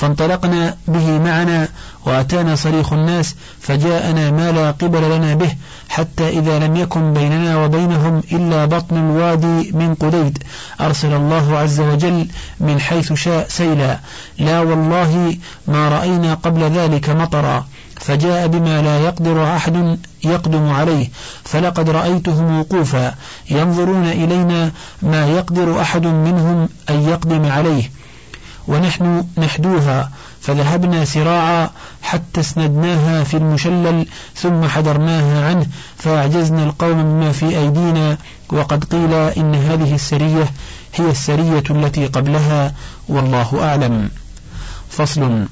فانطلقنا 0.00 0.76
به 0.88 1.18
معنا 1.18 1.68
وأتانا 2.06 2.54
صريخ 2.54 2.92
الناس 2.92 3.34
فجاءنا 3.60 4.30
ما 4.30 4.52
لا 4.52 4.70
قبل 4.70 5.16
لنا 5.16 5.34
به 5.34 5.52
حتى 5.88 6.28
إذا 6.28 6.58
لم 6.58 6.76
يكن 6.76 7.12
بيننا 7.12 7.64
وبينهم 7.64 8.22
إلا 8.32 8.64
بطن 8.64 8.96
الوادي 8.96 9.72
من 9.72 9.94
قديد. 9.94 10.38
أرسل 10.80 11.14
الله 11.14 11.58
عز 11.58 11.80
وجل 11.80 12.26
من 12.60 12.80
حيث 12.80 13.12
شاء 13.12 13.46
سيلا. 13.48 13.98
لا 14.38 14.60
والله 14.60 15.36
ما 15.68 15.88
رأينا 15.88 16.34
قبل 16.34 16.62
ذلك 16.62 17.10
مطرا. 17.10 17.66
فجاء 17.96 18.46
بما 18.46 18.82
لا 18.82 19.00
يقدر 19.00 19.56
أحد 19.56 19.98
يقدم 20.24 20.68
عليه. 20.68 21.10
فلقد 21.44 21.90
رأيتهم 21.90 22.60
وقوفا. 22.60 23.14
ينظرون 23.50 24.06
إلينا 24.06 24.72
ما 25.02 25.26
يقدر 25.26 25.80
أحد 25.80 26.06
منهم 26.06 26.68
أن 26.90 27.08
يقدم 27.08 27.46
عليه. 27.46 27.95
ونحن 28.68 29.24
نحدوها 29.38 30.10
فذهبنا 30.40 31.04
سراعا 31.04 31.70
حتى 32.02 32.40
اسندناها 32.40 33.24
في 33.24 33.36
المشلل 33.36 34.06
ثم 34.34 34.64
حضرناها 34.64 35.48
عنه 35.48 35.66
فأعجزنا 35.96 36.64
القوم 36.64 37.02
بما 37.02 37.32
في 37.32 37.58
أيدينا 37.58 38.18
وقد 38.52 38.84
قيل 38.84 39.14
إن 39.14 39.54
هذه 39.54 39.94
السرية 39.94 40.50
هي 40.94 41.10
السرية 41.10 41.64
التي 41.70 42.06
قبلها 42.06 42.74
والله 43.08 43.60
أعلم. 43.62 44.10
فصل. 44.90 45.46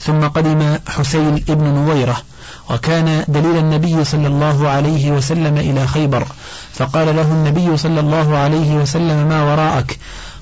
ثم 0.00 0.20
قدم 0.20 0.78
حسين 0.88 1.44
ابن 1.48 1.64
نويرة 1.64 2.22
وكان 2.70 3.24
دليل 3.28 3.56
النبي 3.56 4.04
صلى 4.04 4.26
الله 4.26 4.68
عليه 4.68 5.10
وسلم 5.10 5.56
إلى 5.56 5.86
خيبر 5.86 6.26
فقال 6.72 7.16
له 7.16 7.22
النبي 7.22 7.76
صلى 7.76 8.00
الله 8.00 8.36
عليه 8.36 8.74
وسلم 8.74 9.28
ما 9.28 9.42
وراءك؟ 9.42 9.98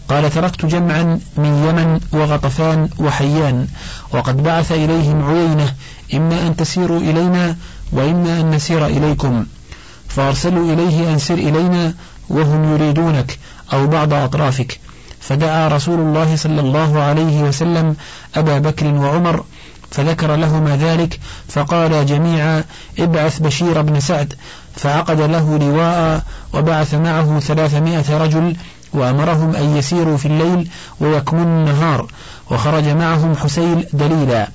قال 0.08 0.30
تركت 0.30 0.66
جمعا 0.66 1.20
من 1.36 1.64
يمن 1.68 2.00
وغطفان 2.12 2.88
وحيان 2.98 3.66
وقد 4.12 4.42
بعث 4.42 4.72
إليهم 4.72 5.24
عيينة 5.30 5.74
إما 6.14 6.46
أن 6.46 6.56
تسيروا 6.56 7.00
إلينا 7.00 7.56
وإما 7.92 8.40
أن 8.40 8.50
نسير 8.50 8.86
إليكم. 8.86 9.46
فأرسلوا 10.08 10.72
إليه 10.72 11.12
أن 11.12 11.18
سر 11.18 11.34
إلينا 11.34 11.94
وهم 12.28 12.74
يريدونك 12.74 13.38
أو 13.72 13.86
بعض 13.86 14.12
أطرافك. 14.12 14.80
فدعا 15.20 15.68
رسول 15.68 16.00
الله 16.00 16.36
صلى 16.36 16.60
الله 16.60 17.02
عليه 17.02 17.42
وسلم 17.42 17.96
أبا 18.34 18.58
بكر 18.58 18.86
وعمر 18.86 19.44
فذكر 19.90 20.36
لهما 20.36 20.76
ذلك 20.76 21.20
فقال 21.48 22.06
جميعا 22.06 22.64
ابعث 22.98 23.38
بشير 23.38 23.82
بن 23.82 24.00
سعد. 24.00 24.34
فعقد 24.76 25.20
له 25.20 25.58
لواء 25.58 26.22
وبعث 26.54 26.94
معه 26.94 27.40
ثلاثمائة 27.40 28.18
رجل 28.18 28.56
وأمرهم 28.92 29.56
أن 29.56 29.76
يسيروا 29.76 30.16
في 30.16 30.26
الليل 30.26 30.68
ويكمنوا 31.00 31.44
النهار 31.44 32.06
وخرج 32.50 32.88
معهم 32.88 33.36
حسين 33.36 33.84
دليلا. 33.92 34.48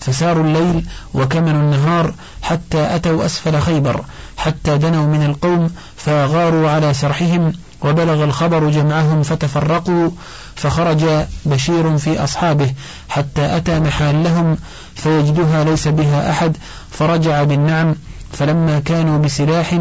فساروا 0.00 0.44
الليل 0.44 0.86
وكمنوا 1.14 1.60
النهار 1.60 2.14
حتى 2.42 2.96
أتوا 2.96 3.26
أسفل 3.26 3.60
خيبر 3.60 4.04
حتى 4.36 4.78
دنوا 4.78 5.06
من 5.06 5.22
القوم 5.24 5.70
فأغاروا 5.96 6.70
على 6.70 6.94
سرحهم 6.94 7.52
وبلغ 7.82 8.24
الخبر 8.24 8.70
جمعهم 8.70 9.22
فتفرقوا 9.22 10.10
فخرج 10.56 11.04
بشير 11.46 11.98
في 11.98 12.24
أصحابه 12.24 12.72
حتى 13.08 13.56
أتى 13.56 13.80
محالهم 13.80 14.56
فيجدها 14.94 15.64
ليس 15.64 15.88
بها 15.88 16.30
أحد 16.30 16.56
فرجع 16.90 17.42
بالنعم 17.42 17.94
فلما 18.32 18.78
كانوا 18.78 19.18
بسلاح 19.18 19.78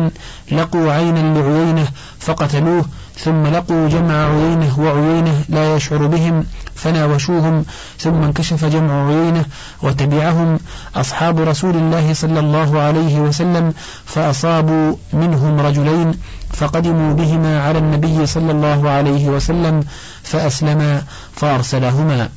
لقوا 0.51 0.91
عينا 0.91 1.39
لعيينة 1.39 1.87
فقتلوه 2.19 2.85
ثم 3.17 3.47
لقوا 3.47 3.89
جمع 3.89 4.25
عيينة 4.25 4.79
وعيينة 4.79 5.43
لا 5.49 5.75
يشعر 5.75 6.07
بهم 6.07 6.45
فناوشوهم 6.75 7.65
ثم 7.99 8.23
انكشف 8.23 8.65
جمع 8.65 9.07
عيينة 9.07 9.45
وتبعهم 9.81 10.59
أصحاب 10.95 11.39
رسول 11.39 11.75
الله 11.75 12.13
صلى 12.13 12.39
الله 12.39 12.79
عليه 12.79 13.19
وسلم 13.19 13.73
فأصابوا 14.05 14.95
منهم 15.13 15.59
رجلين 15.59 16.13
فقدموا 16.53 17.13
بهما 17.13 17.63
على 17.63 17.79
النبي 17.79 18.25
صلى 18.25 18.51
الله 18.51 18.89
عليه 18.89 19.29
وسلم 19.29 19.83
فأسلما 20.23 21.03
فأرسلهما. 21.35 22.29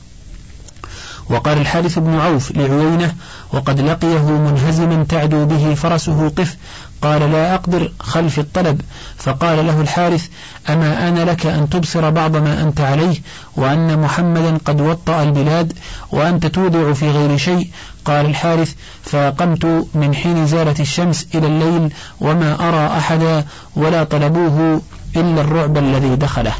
وقال 1.30 1.58
الحارث 1.58 1.98
بن 1.98 2.14
عوف 2.14 2.52
لعيينة 2.52 3.14
وقد 3.52 3.80
لقيه 3.80 4.30
منهزما 4.30 5.04
تعدو 5.08 5.44
به 5.44 5.74
فرسه 5.74 6.28
قف 6.28 6.56
قال 7.02 7.32
لا 7.32 7.54
أقدر 7.54 7.92
خلف 8.00 8.38
الطلب. 8.38 8.80
فقال 9.16 9.66
له 9.66 9.80
الحارث 9.80 10.28
أما 10.68 11.08
أنا 11.08 11.30
لك 11.30 11.46
أن 11.46 11.68
تبصر 11.68 12.10
بعض 12.10 12.36
ما 12.36 12.62
أنت 12.62 12.80
عليه 12.80 13.16
وأن 13.56 13.98
محمدا 14.00 14.58
قد 14.64 14.80
وطأ 14.80 15.22
البلاد 15.22 15.72
وأنت 16.12 16.46
تودع 16.46 16.92
في 16.92 17.10
غير 17.10 17.36
شيء. 17.36 17.70
قال 18.04 18.26
الحارث 18.26 18.72
فقمت 19.02 19.86
من 19.94 20.14
حين 20.14 20.46
زالت 20.46 20.80
الشمس 20.80 21.26
إلى 21.34 21.46
الليل 21.46 21.92
وما 22.20 22.68
أرى 22.68 22.98
أحدا 22.98 23.44
ولا 23.76 24.04
طلبوه 24.04 24.82
إلا 25.16 25.40
الرعب 25.40 25.78
الذي 25.78 26.16
دخله. 26.16 26.54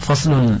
فصل. 0.00 0.58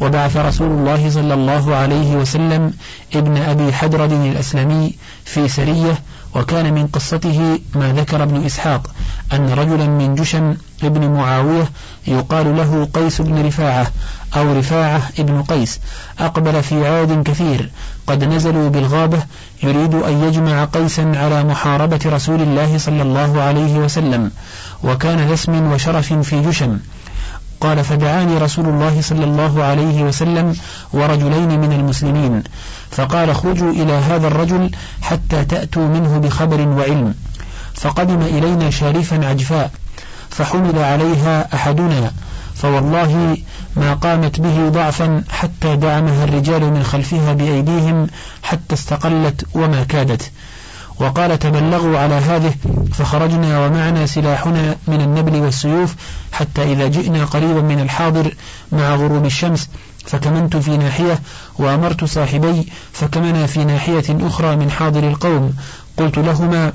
وبعث 0.00 0.36
رسول 0.36 0.70
الله 0.70 1.10
صلى 1.10 1.34
الله 1.34 1.74
عليه 1.74 2.16
وسلم 2.16 2.72
ابن 3.14 3.36
أبي 3.36 3.72
حدرد 3.72 4.12
الأسلمي 4.12 4.94
في 5.24 5.48
سرية 5.48 5.98
وكان 6.36 6.74
من 6.74 6.86
قصته 6.86 7.58
ما 7.74 7.92
ذكر 7.92 8.22
ابن 8.22 8.44
إسحاق 8.44 8.90
أن 9.32 9.48
رجلا 9.48 9.86
من 9.86 10.14
جشم 10.14 10.56
ابن 10.82 11.10
معاوية 11.10 11.68
يقال 12.06 12.56
له 12.56 12.88
قيس 12.94 13.20
بن 13.20 13.46
رفاعة 13.46 13.86
أو 14.36 14.58
رفاعة 14.58 15.02
ابن 15.18 15.42
قيس. 15.42 15.80
أقبل 16.18 16.62
في 16.62 16.86
عاد 16.86 17.22
كثير. 17.22 17.70
قد 18.06 18.24
نزلوا 18.24 18.68
بالغابة 18.68 19.22
يريد 19.62 19.94
أن 19.94 20.22
يجمع 20.24 20.64
قيسا 20.64 21.12
على 21.16 21.44
محاربة 21.44 22.00
رسول 22.06 22.40
الله 22.42 22.78
صلى 22.78 23.02
الله 23.02 23.42
عليه 23.42 23.74
وسلم. 23.78 24.30
وكان 24.84 25.32
ذسم 25.32 25.72
وشرف 25.72 26.12
في 26.12 26.42
جشم. 26.42 26.78
قال 27.60 27.84
فدعاني 27.84 28.38
رسول 28.38 28.66
الله 28.66 29.00
صلى 29.00 29.24
الله 29.24 29.64
عليه 29.64 30.02
وسلم 30.02 30.56
ورجلين 30.92 31.60
من 31.60 31.72
المسلمين. 31.72 32.42
فقال 32.90 33.30
اخرجوا 33.30 33.70
إلى 33.70 33.92
هذا 33.92 34.26
الرجل 34.26 34.70
حتى 35.02 35.44
تأتوا 35.44 35.88
منه 35.88 36.18
بخبر 36.18 36.68
وعلم. 36.68 37.14
فقدم 37.74 38.22
إلينا 38.22 38.70
شارفا 38.70 39.26
عجفاء 39.26 39.70
فحمل 40.30 40.78
عليها 40.78 41.54
أحدنا. 41.54 42.12
فوالله 42.54 43.36
ما 43.76 43.94
قامت 43.94 44.40
به 44.40 44.68
ضعفا 44.68 45.24
حتى 45.30 45.76
دعمها 45.76 46.24
الرجال 46.24 46.60
من 46.60 46.82
خلفها 46.82 47.32
بأيديهم 47.32 48.06
حتى 48.42 48.74
استقلت 48.74 49.46
وما 49.54 49.84
كادت. 49.84 50.30
وقال 51.00 51.38
تبلغوا 51.38 51.98
على 51.98 52.14
هذه 52.14 52.54
فخرجنا 52.92 53.66
ومعنا 53.66 54.06
سلاحنا 54.06 54.76
من 54.88 55.00
النبل 55.00 55.40
والسيوف 55.40 55.94
حتى 56.32 56.72
إذا 56.72 56.88
جئنا 56.88 57.24
قريبا 57.24 57.60
من 57.60 57.80
الحاضر 57.80 58.34
مع 58.72 58.94
غروب 58.94 59.24
الشمس 59.24 59.68
فكمنت 60.06 60.56
في 60.56 60.76
ناحية 60.76 61.18
وأمرت 61.58 62.04
صاحبي 62.04 62.68
فكمنا 62.92 63.46
في 63.46 63.64
ناحية 63.64 64.04
أخرى 64.10 64.56
من 64.56 64.70
حاضر 64.70 65.08
القوم. 65.08 65.54
قلت 65.96 66.18
لهما 66.18 66.72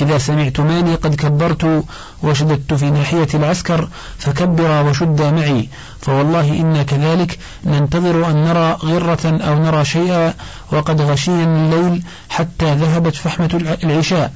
إذا 0.00 0.18
سمعتماني 0.18 0.94
قد 0.94 1.14
كبرت 1.14 1.84
وشددت 2.22 2.74
في 2.74 2.90
ناحية 2.90 3.28
العسكر 3.34 3.88
فكبرا 4.18 4.80
وشدا 4.80 5.30
معي. 5.30 5.68
فوالله 6.00 6.60
إنا 6.60 6.82
كذلك 6.82 7.38
ننتظر 7.64 8.30
أن 8.30 8.44
نرى 8.44 8.72
غرة 8.72 9.38
أو 9.48 9.58
نرى 9.58 9.84
شيئا 9.84 10.34
وقد 10.72 11.00
غشينا 11.00 11.44
الليل 11.44 12.02
حتى 12.28 12.74
ذهبت 12.74 13.14
فحمة 13.14 13.76
العشاء. 13.84 14.32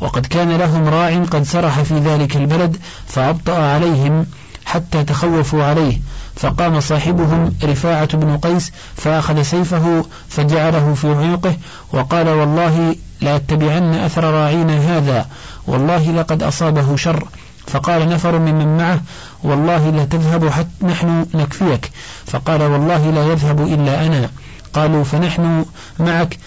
وقد 0.00 0.26
كان 0.26 0.52
لهم 0.52 0.88
راع 0.88 1.24
قد 1.24 1.42
سرح 1.42 1.80
في 1.80 1.98
ذلك 1.98 2.36
البلد 2.36 2.76
فأبطأ 3.06 3.58
عليهم 3.58 4.26
حتى 4.64 5.04
تخوفوا 5.04 5.64
عليه. 5.64 5.98
فقام 6.36 6.80
صاحبهم 6.80 7.54
رفاعة 7.64 8.16
بن 8.16 8.36
قيس 8.36 8.72
فأخذ 8.96 9.42
سيفه 9.42 10.04
فجعله 10.28 10.94
في 10.94 11.08
عنقه 11.08 11.56
وقال 11.92 12.28
والله 12.28 12.96
لا 13.20 13.36
اتبعن 13.36 13.94
أثر 13.94 14.24
راعينا 14.24 14.76
هذا 14.78 15.26
والله 15.66 16.10
لقد 16.10 16.42
أصابه 16.42 16.96
شر. 16.96 17.28
فقال 17.66 18.08
نفر 18.08 18.38
ممن 18.38 18.76
معه 18.76 19.00
والله 19.42 19.90
لا 19.90 20.04
تذهب 20.04 20.48
حتى 20.48 20.86
نحن 20.86 21.26
نكفيك. 21.34 21.90
فقال 22.26 22.62
والله 22.62 23.10
لا 23.10 23.24
يذهب 23.24 23.60
إلا 23.60 24.06
أنا. 24.06 24.30
قالوا 24.72 25.04
فنحن 25.04 25.64
معك. 25.98 26.38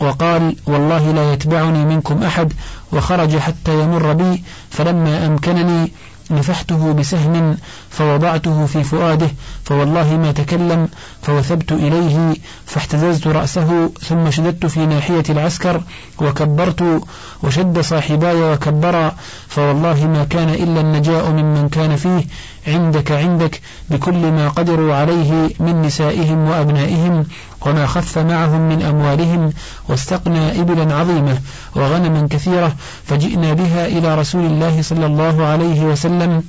وقال 0.00 0.56
والله 0.66 1.12
لا 1.12 1.32
يتبعني 1.32 1.84
منكم 1.84 2.22
أحد. 2.22 2.52
وخرج 2.92 3.38
حتى 3.38 3.80
يمر 3.80 4.12
بي 4.12 4.42
فلما 4.70 5.26
أمكنني 5.26 5.92
نفحته 6.32 6.92
بسهم 6.92 7.56
فوضعته 7.90 8.66
في 8.66 8.84
فؤاده 8.84 9.30
فوالله 9.64 10.16
ما 10.16 10.32
تكلم 10.32 10.88
فوثبت 11.22 11.72
إليه 11.72 12.34
فاحتززت 12.66 13.26
رأسه 13.26 13.90
ثم 14.00 14.30
شددت 14.30 14.66
في 14.66 14.86
ناحية 14.86 15.22
العسكر 15.30 15.82
وكبرت 16.20 17.00
وشد 17.42 17.80
صاحباي 17.80 18.52
وكبرا 18.52 19.12
فوالله 19.48 20.06
ما 20.06 20.24
كان 20.24 20.48
إلا 20.48 20.80
النجاء 20.80 21.30
ممن 21.30 21.68
كان 21.68 21.96
فيه 21.96 22.24
عندك 22.66 23.12
عندك 23.12 23.60
بكل 23.90 24.32
ما 24.32 24.48
قدروا 24.48 24.94
عليه 24.94 25.50
من 25.60 25.82
نسائهم 25.82 26.48
وأبنائهم 26.48 27.24
وما 27.66 27.86
خف 27.86 28.18
معهم 28.18 28.68
من 28.68 28.82
أموالهم 28.82 29.52
واستقنى 29.88 30.60
إبلا 30.60 30.94
عظيمة 30.94 31.38
وغنما 31.76 32.28
كثيرة 32.30 32.72
فجئنا 33.04 33.52
بها 33.52 33.86
إلى 33.86 34.14
رسول 34.14 34.44
الله 34.46 34.82
صلى 34.82 35.06
الله 35.06 35.44
عليه 35.46 35.80
وسلم 35.82 36.42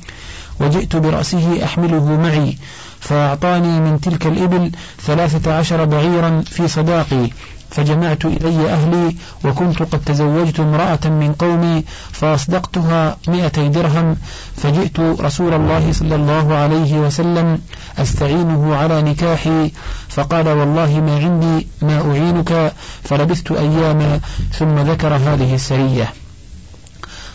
وجئت 0.60 0.95
برأسه 0.95 1.63
أحمله 1.63 2.06
معي 2.21 2.58
فأعطاني 2.99 3.80
من 3.80 4.02
تلك 4.02 4.28
الإبل 4.28 4.71
ثلاثة 5.02 5.54
عشر 5.58 5.86
بعيرا 5.86 6.43
في 6.45 6.67
صداقي 6.67 7.30
فجمعت 7.75 8.25
إلي 8.25 8.69
أهلي 8.73 9.15
وكنت 9.45 9.83
قد 9.83 10.01
تزوجت 10.05 10.59
امرأة 10.59 10.99
من 11.05 11.36
قومي 11.39 11.83
فأصدقتها 12.12 13.17
مئتي 13.27 13.69
درهم 13.69 14.17
فجئت 14.57 14.99
رسول 14.99 15.53
الله 15.53 15.91
صلى 15.91 16.15
الله 16.15 16.55
عليه 16.55 16.93
وسلم 16.99 17.59
أستعينه 17.97 18.75
على 18.75 19.01
نكاحي 19.01 19.71
فقال 20.09 20.47
والله 20.47 20.99
ما 20.99 21.15
عندي 21.17 21.67
ما 21.81 22.12
أعينك 22.12 22.73
فلبثت 23.03 23.51
أياما 23.51 24.19
ثم 24.53 24.79
ذكر 24.79 25.15
هذه 25.15 25.56
السرية. 25.56 26.13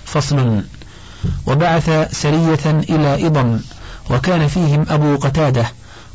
فصل 0.05 0.63
وبعث 1.47 1.91
سرية 2.13 2.65
إلى 2.67 3.27
إضم 3.27 3.61
وكان 4.11 4.49
فيهم 4.49 4.87
أبو 4.89 5.17
قتادة 5.17 5.67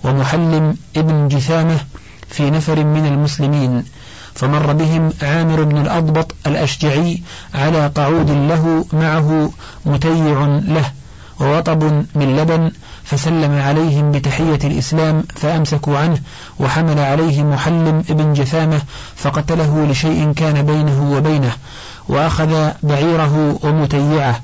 ومحلم 0.04 0.78
ابن 0.96 1.28
جثامة 1.28 1.78
في 2.30 2.50
نفر 2.50 2.84
من 2.84 3.06
المسلمين. 3.06 3.84
فمر 4.36 4.74
بهم 4.74 5.14
عامر 5.22 5.64
بن 5.64 5.78
الأضبط 5.78 6.36
الأشجعي 6.48 7.22
على 7.56 7.88
قعود 7.88 8.32
له 8.32 8.86
معه 8.94 9.52
متيع 9.86 10.60
له 10.68 10.92
ووطب 11.40 11.84
من 12.16 12.38
لبن 12.38 12.72
فسلم 13.04 13.60
عليهم 13.62 14.12
بتحية 14.12 14.60
الإسلام 14.64 15.24
فأمسكوا 15.36 15.98
عنه 15.98 16.18
وحمل 16.60 17.00
عليه 17.00 17.44
محلم 17.44 18.04
ابن 18.10 18.34
جثامة 18.34 18.82
فقتله 19.16 19.88
لشيء 19.92 20.34
كان 20.34 20.66
بينه 20.66 21.12
وبينه 21.18 21.52
وأخذ 22.10 22.70
بعيره 22.84 23.60
ومتيعه. 23.64 24.40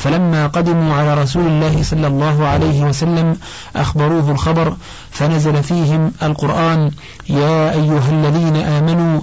فلما 0.00 0.46
قدموا 0.46 0.94
على 0.94 1.22
رسول 1.22 1.46
الله 1.46 1.82
صلى 1.82 2.06
الله 2.06 2.46
عليه 2.46 2.82
وسلم 2.82 3.36
أخبروه 3.76 4.30
الخبر 4.30 4.76
فنزل 5.10 5.62
فيهم 5.62 6.12
القرآن 6.22 6.90
يا 7.28 7.72
أيها 7.72 8.10
الذين 8.10 8.56
آمنوا 8.56 9.20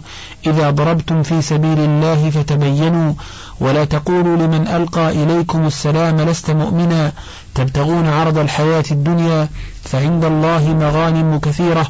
إذا 0.48 0.70
ضربتم 0.70 1.24
في 1.24 1.42
سبيل 1.42 1.80
الله 1.80 2.30
فتبينوا 2.30 3.14
ولا 3.60 3.86
تقولوا 3.86 4.38
لمن 4.38 4.68
ألقى 4.68 5.24
إليكم 5.24 5.68
السلام 5.68 6.22
لست 6.22 6.52
مؤمنا 6.52 7.12
تبتغون 7.56 8.08
عرض 8.08 8.38
الحياة 8.38 8.84
الدنيا 8.92 9.48
فعند 9.84 10.26
الله 10.26 10.76
مغانم 10.80 11.40
كثيرة. 11.40 11.88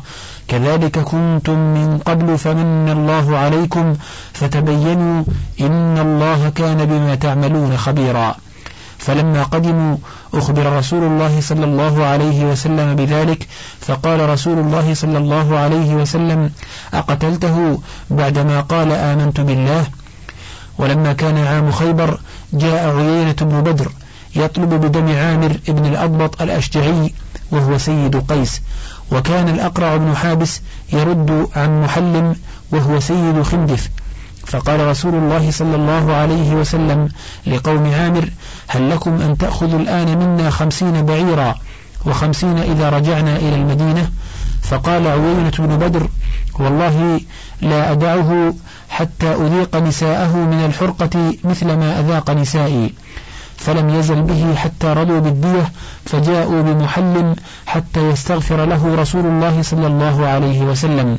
كذلك 0.48 1.00
كنتم 1.00 1.58
من 1.58 2.00
قبل 2.06 2.38
فمن 2.38 2.90
الله 2.90 3.38
عليكم 3.38 3.96
فتبينوا 4.34 5.24
إن 5.62 5.98
الله 5.98 6.50
كان 6.50 6.86
بما 6.86 7.16
تعملون 7.16 7.78
خبيرا. 7.78 8.36
فلما 9.08 9.44
قدموا 9.44 9.98
أخبر 10.34 10.78
رسول 10.78 11.04
الله 11.04 11.42
صلى 11.42 11.66
الله 11.66 12.06
عليه 12.06 12.46
وسلم 12.46 12.96
بذلك 12.96 13.48
فقال 13.82 14.30
رسول 14.30 14.60
الله 14.60 14.94
صلى 14.94 15.18
الله 15.18 15.58
عليه 15.58 15.96
وسلم 15.96 16.52
أقتلته 16.94 17.80
بعدما 18.10 18.62
قال 18.62 18.92
آمنت 18.92 19.42
بالله؟ 19.42 19.86
ولما 20.78 21.14
كان 21.14 21.38
عام 21.38 21.72
خيبر 21.72 22.20
جاء 22.54 22.96
عيينة 22.96 23.36
بن 23.42 23.62
بدر 23.62 23.92
يطلب 24.36 24.70
بدم 24.70 25.08
عامر 25.16 25.58
بن 25.68 25.86
الأضبط 25.86 26.42
الأشجعي 26.42 27.14
وهو 27.52 27.78
سيد 27.78 28.32
قيس. 28.32 28.62
وكان 29.12 29.50
الأقرع 29.50 29.98
بن 29.98 30.16
حابس 30.16 30.62
يرد 30.94 31.48
عن 31.56 31.82
محلم 31.84 32.36
وهو 32.72 33.00
سيد 33.00 33.42
خندف. 33.42 33.90
فقال 34.48 34.88
رسول 34.88 35.16
الله 35.16 35.52
صلى 35.52 35.76
الله 35.76 36.14
عليه 36.14 36.56
وسلم 36.56 37.10
لقوم 37.48 37.94
عامر 37.94 38.30
هل 38.68 38.90
لكم 38.90 39.22
أن 39.22 39.38
تأخذوا 39.38 39.80
الآن 39.80 40.18
منا 40.18 40.50
خمسين 40.50 41.06
بعيرا 41.06 41.56
وخمسين 42.06 42.58
إذا 42.58 42.90
رجعنا 42.90 43.36
إلى 43.36 43.56
المدينة؟ 43.56 44.10
فقال 44.64 45.08
عوينة 45.08 45.52
بن 45.60 45.78
بدر 45.78 46.08
والله 46.60 47.22
لا 47.62 47.92
أدعه 47.92 48.54
حتى 48.90 49.34
أذيق 49.34 49.76
نساءه 49.76 50.38
من 50.38 50.66
الحرقة 50.66 51.34
مثل 51.44 51.66
ما 51.66 52.00
أذاق 52.00 52.30
نسائي. 52.30 52.94
فلم 53.58 53.90
يزل 53.90 54.22
به 54.22 54.56
حتى 54.56 54.88
رضوا 54.88 55.20
بالدية 55.20 55.72
فجاءوا 56.06 56.62
بمحل 56.62 57.36
حتى 57.66 58.10
يستغفر 58.10 58.66
له 58.66 58.96
رسول 58.96 59.26
الله 59.26 59.62
صلى 59.62 59.88
الله 59.88 60.28
عليه 60.28 60.62
وسلم. 60.62 61.18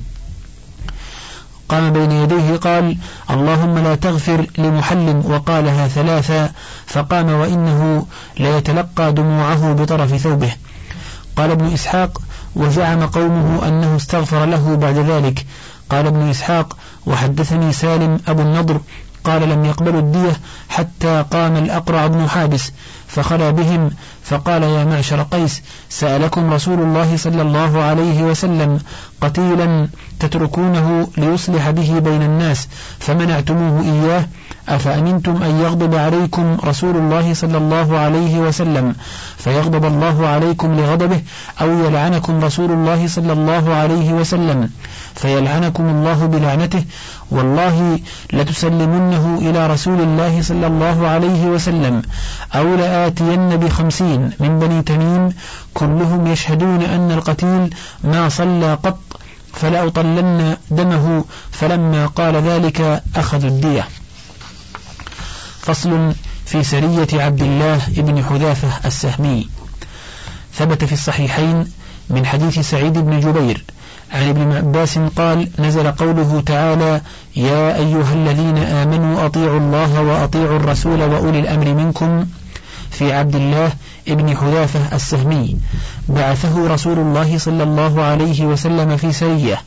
قام 1.69 1.93
بين 1.93 2.13
يديه 2.13 2.57
قال 2.57 2.97
اللهم 3.31 3.79
لا 3.79 3.95
تغفر 3.95 4.47
لمحل 4.59 5.23
وقالها 5.25 5.89
ثلاثا 5.89 6.53
فقام 6.87 7.29
وإنه 7.31 8.07
ليتلقى 8.39 9.13
دموعه 9.13 9.73
بطرف 9.73 10.17
ثوبه. 10.17 10.53
قال 11.37 11.51
ابن 11.51 11.67
إسحاق 11.73 12.21
وزعم 12.57 13.07
قومه 13.07 13.69
أنه 13.69 13.97
استغفر 13.97 14.45
له 14.45 14.77
بعد 14.77 14.97
ذلك. 14.99 15.47
قال 15.91 16.07
ابن 16.07 16.29
إسحاق 16.31 16.77
وحدثني 17.07 17.73
سالم 17.73 18.21
أبو 18.29 18.43
النضر 18.43 18.81
قال 19.25 19.49
لم 19.49 19.65
يقبلوا 19.65 20.01
الدية 20.01 20.41
حتى 20.69 21.25
قام 21.31 21.57
الأقرع 21.57 22.07
بن 22.07 22.29
حابس 22.29 22.73
فخلى 23.07 23.53
بهم 23.53 23.91
فقال 24.29 24.63
يا 24.63 24.85
معشر 24.85 25.23
قيس 25.23 25.63
سألكم 25.89 26.53
رسول 26.53 26.79
الله 26.81 27.17
صلى 27.17 27.43
الله 27.43 27.83
عليه 27.83 28.23
وسلم 28.23 28.71
قتيلا 29.21 29.89
تتركونه 30.21 31.09
ليصلح 31.17 31.71
به 31.71 31.91
بين 31.99 32.23
الناس 32.23 32.69
فمنعتموه 32.99 33.75
إياه 33.93 34.25
أفأمنتم 34.69 35.43
أن 35.43 35.53
يغضب 35.65 35.95
عليكم 35.95 36.57
رسول 36.65 36.97
الله 36.97 37.35
صلى 37.35 37.59
الله 37.59 37.99
عليه 37.99 38.35
وسلم 38.39 38.95
فيغضب 39.43 39.85
الله 39.85 40.27
عليكم 40.27 40.69
لغضبه 40.81 41.21
أو 41.61 41.69
يلعنكم 41.85 42.35
رسول 42.45 42.71
الله 42.77 43.01
صلى 43.17 43.33
الله 43.33 43.65
عليه 43.75 44.09
وسلم 44.13 44.71
فيلعنكم 45.15 45.85
الله 45.95 46.19
بلعنته 46.27 46.85
والله 47.31 47.77
لتسلمنه 48.33 49.25
إلى 49.47 49.61
رسول 49.75 50.01
الله 50.01 50.43
صلى 50.43 50.67
الله 50.67 51.09
عليه 51.09 51.43
وسلم 51.47 52.03
أو 52.59 52.67
لآتين 52.81 53.51
بخمسين. 53.63 54.18
من 54.41 54.59
بني 54.59 54.83
تميم 54.83 55.33
كلهم 55.75 56.27
يشهدون 56.27 56.83
أن 56.83 57.11
القتيل 57.13 57.75
ما 58.05 58.29
صلى 58.29 58.75
قط 58.75 58.99
فلأطلن 59.53 60.57
دمه 60.71 61.25
فلما 61.51 62.07
قال 62.07 62.37
ذلك 62.37 63.03
أخذوا 63.17 63.51
الدية. 63.51 63.89
فصل 65.61 66.13
في 66.47 66.63
سرية 66.63 67.09
عبد 67.25 67.43
الله 67.43 67.81
بن 67.89 68.25
حذافة 68.25 68.69
السهمي. 68.87 69.49
ثبت 70.55 70.85
في 70.85 70.93
الصحيحين 70.93 71.67
من 72.11 72.27
حديث 72.27 72.59
سعيد 72.59 72.99
بن 72.99 73.21
جبير 73.21 73.65
عن 74.13 74.29
ابن 74.29 74.53
عباس 74.53 74.99
قال 74.99 75.49
نزل 75.59 75.93
قوله 75.93 76.43
تعالى 76.47 77.01
يا 77.37 77.77
أيها 77.77 78.15
الذين 78.15 78.59
آمنوا 78.59 79.27
أطيعوا 79.27 79.59
الله 79.61 80.01
وأطيعوا 80.01 80.57
الرسول 80.57 81.03
وأولي 81.03 81.39
الأمر 81.39 81.75
منكم. 81.75 82.27
في 82.91 83.13
عبد 83.13 83.35
الله 83.35 83.73
ابن 84.09 84.37
حذافة 84.37 84.97
السهمي 84.97 85.57
بعثه 86.09 86.67
رسول 86.67 86.99
الله 86.99 87.39
صلى 87.39 87.63
الله 87.63 88.03
عليه 88.03 88.45
وسلم 88.45 88.97
في 88.97 89.13
سرية 89.13 89.63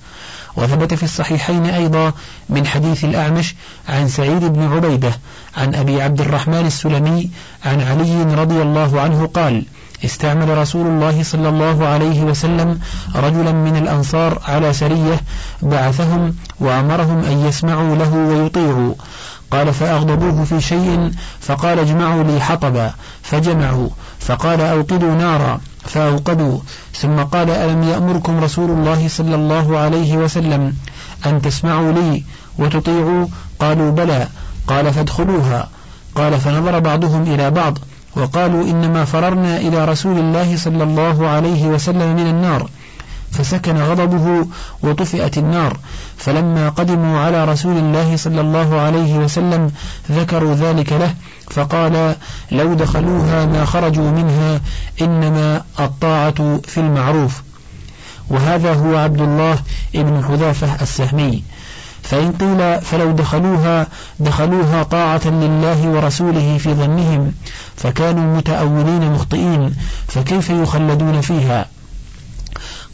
وثبت 0.55 0.93
في 0.93 1.03
الصحيحين 1.03 1.65
أيضا 1.65 2.13
من 2.49 2.67
حديث 2.67 3.05
الأعمش 3.05 3.55
عن 3.89 4.07
سعيد 4.07 4.43
بن 4.43 4.63
عبيدة 4.63 5.11
عن 5.57 5.75
أبي 5.75 6.01
عبد 6.01 6.21
الرحمن 6.21 6.65
السلمي 6.65 7.29
عن 7.65 7.81
علي 7.81 8.23
رضي 8.35 8.61
الله 8.61 9.01
عنه 9.01 9.29
قال 9.33 9.63
استعمل 10.05 10.57
رسول 10.57 10.87
الله 10.87 11.23
صلى 11.23 11.49
الله 11.49 11.87
عليه 11.87 12.21
وسلم 12.21 12.79
رجلا 13.15 13.51
من 13.51 13.75
الأنصار 13.75 14.41
على 14.47 14.73
سرية 14.73 15.21
بعثهم 15.61 16.35
وأمرهم 16.59 17.23
أن 17.23 17.45
يسمعوا 17.45 17.95
له 17.95 18.13
ويطيعوا. 18.13 18.93
قال 19.51 19.73
فأغضبوه 19.73 20.43
في 20.43 20.61
شيء 20.61 21.11
فقال 21.39 21.79
اجمعوا 21.79 22.23
لي 22.23 22.41
حطبا 22.41 22.93
فجمعوا 23.23 23.89
فقال 24.19 24.61
أوقدوا 24.61 25.15
نارا 25.15 25.61
فأوقدوا 25.83 26.59
ثم 26.93 27.15
قال 27.15 27.49
ألم 27.49 27.83
يأمركم 27.83 28.43
رسول 28.43 28.69
الله 28.69 29.07
صلى 29.07 29.35
الله 29.35 29.77
عليه 29.77 30.17
وسلم 30.17 30.73
أن 31.25 31.41
تسمعوا 31.41 31.91
لي 31.91 32.23
وتطيعوا؟ 32.59 33.27
قالوا 33.59 33.91
بلى 33.91 34.27
قال 34.67 34.93
فادخلوها 34.93 35.69
قال 36.15 36.39
فنظر 36.39 36.79
بعضهم 36.79 37.23
إلى 37.23 37.51
بعض 37.51 37.77
وقالوا 38.15 38.63
إنما 38.63 39.05
فررنا 39.05 39.57
إلى 39.57 39.85
رسول 39.85 40.19
الله 40.19 40.57
صلى 40.57 40.83
الله 40.83 41.27
عليه 41.27 41.65
وسلم 41.65 42.15
من 42.15 42.27
النار 42.27 42.69
فسكن 43.31 43.77
غضبه 43.77 44.47
وطفئت 44.83 45.37
النار. 45.37 45.77
فلما 46.17 46.69
قدموا 46.69 47.19
على 47.19 47.45
رسول 47.45 47.77
الله 47.77 48.15
صلى 48.15 48.41
الله 48.41 48.79
عليه 48.79 49.15
وسلم 49.15 49.71
ذكروا 50.11 50.53
ذلك 50.53 50.93
له 50.93 51.13
فقال 51.51 52.15
لو 52.51 52.73
دخلوها 52.73 53.45
ما 53.45 53.65
خرجوا 53.65 54.11
منها 54.11 54.61
إنما 55.01 55.63
الطاعة 55.79 56.59
في 56.67 56.77
المعروف. 56.77 57.41
وهذا 58.29 58.73
هو 58.73 58.97
عبد 58.97 59.21
الله 59.21 59.59
ابن 59.95 60.23
حذافة 60.23 60.81
السهمي. 60.81 61.43
فإن 62.03 62.31
قيل 62.31 62.81
فلو 62.81 63.11
دخلوها 63.11 63.87
دخلوها 64.19 64.83
طاعة 64.83 65.27
لله 65.27 65.87
ورسوله 65.87 66.57
في 66.57 66.73
ظنهم 66.73 67.31
فكانوا 67.75 68.37
متأولين 68.37 69.11
مخطئين 69.11 69.75
فكيف 70.07 70.49
يخلدون 70.49 71.21
فيها؟ 71.21 71.65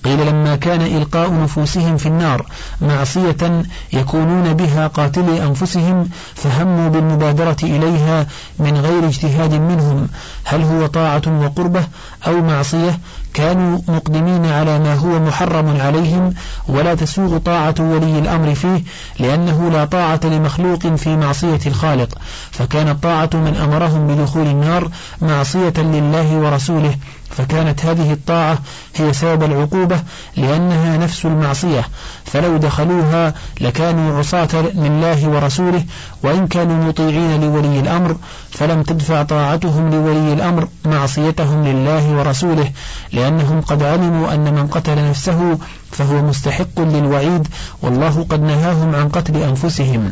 قيل 0.03 0.27
لما 0.27 0.55
كان 0.55 0.81
إلقاء 0.81 1.33
نفوسهم 1.43 1.97
في 1.97 2.05
النار 2.05 2.45
معصية 2.81 3.63
يكونون 3.93 4.53
بها 4.53 4.87
قاتلي 4.87 5.43
أنفسهم 5.43 6.09
فهموا 6.35 6.89
بالمبادرة 6.89 7.57
إليها 7.63 8.27
من 8.59 8.77
غير 8.77 9.07
اجتهاد 9.07 9.53
منهم. 9.53 10.07
هل 10.43 10.63
هو 10.63 10.85
طاعة 10.85 11.21
وقربة 11.27 11.87
أو 12.27 12.41
معصية؟ 12.41 12.99
كانوا 13.33 13.79
مقدمين 13.87 14.45
على 14.45 14.79
ما 14.79 14.95
هو 14.95 15.19
محرم 15.19 15.81
عليهم 15.81 16.33
ولا 16.67 16.95
تسوغ 16.95 17.37
طاعة 17.37 17.75
ولي 17.79 18.19
الأمر 18.19 18.55
فيه 18.55 18.83
لأنه 19.19 19.69
لا 19.69 19.85
طاعة 19.85 20.19
لمخلوق 20.23 20.87
في 20.87 21.15
معصية 21.15 21.59
الخالق. 21.65 22.17
فكانت 22.51 23.03
طاعة 23.03 23.29
من 23.33 23.55
أمرهم 23.55 24.07
بدخول 24.07 24.47
النار 24.47 24.89
معصية 25.21 25.73
لله 25.77 26.37
ورسوله. 26.37 26.95
فكانت 27.38 27.85
هذه 27.85 28.13
الطاعة 28.13 28.57
هي 28.95 29.13
سبب 29.13 29.43
العقوبة 29.43 29.99
لأنها 30.38 30.97
نفس 30.97 31.25
المعصية. 31.25 31.88
فلو 32.25 32.57
دخلوها 32.57 33.33
لكانوا 33.61 34.19
عصاة 34.19 34.61
لله 34.75 35.29
ورسوله 35.29 35.83
وإن 36.23 36.47
كانوا 36.47 36.83
مطيعين 36.83 37.41
لولي 37.41 37.79
الأمر 37.79 38.15
فلم 38.51 38.83
تدفع 38.83 39.23
طاعتهم 39.23 39.89
لولي 39.89 40.33
الأمر 40.33 40.67
معصيتهم 40.85 41.67
لله 41.67 42.17
ورسوله 42.17 42.71
لأنهم 43.13 43.61
قد 43.61 43.83
علموا 43.83 44.33
أن 44.33 44.53
من 44.53 44.67
قتل 44.67 45.09
نفسه 45.09 45.57
فهو 45.91 46.21
مستحق 46.21 46.79
للوعيد 46.79 47.47
والله 47.81 48.25
قد 48.29 48.41
نهاهم 48.41 48.95
عن 48.95 49.09
قتل 49.09 49.43
أنفسهم. 49.43 50.11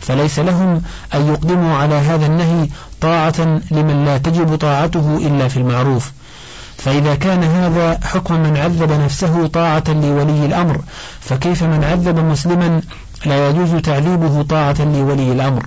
فليس 0.00 0.38
لهم 0.38 0.82
أن 1.14 1.28
يقدموا 1.28 1.76
على 1.76 1.94
هذا 1.94 2.26
النهي 2.26 2.68
طاعة 3.00 3.60
لمن 3.70 4.04
لا 4.04 4.18
تجب 4.18 4.56
طاعته 4.56 5.16
إلا 5.16 5.48
في 5.48 5.56
المعروف. 5.56 6.12
فإذا 6.84 7.14
كان 7.14 7.44
هذا 7.44 7.98
حكم 8.04 8.42
من 8.42 8.56
عذب 8.56 8.92
نفسه 8.92 9.46
طاعة 9.46 9.84
لولي 9.88 10.46
الأمر 10.46 10.80
فكيف 11.20 11.62
من 11.62 11.84
عذب 11.84 12.18
مسلما 12.18 12.82
لا 13.26 13.48
يجوز 13.48 13.74
تعذيبه 13.74 14.42
طاعة 14.42 14.76
لولي 14.84 15.32
الأمر؟ 15.32 15.66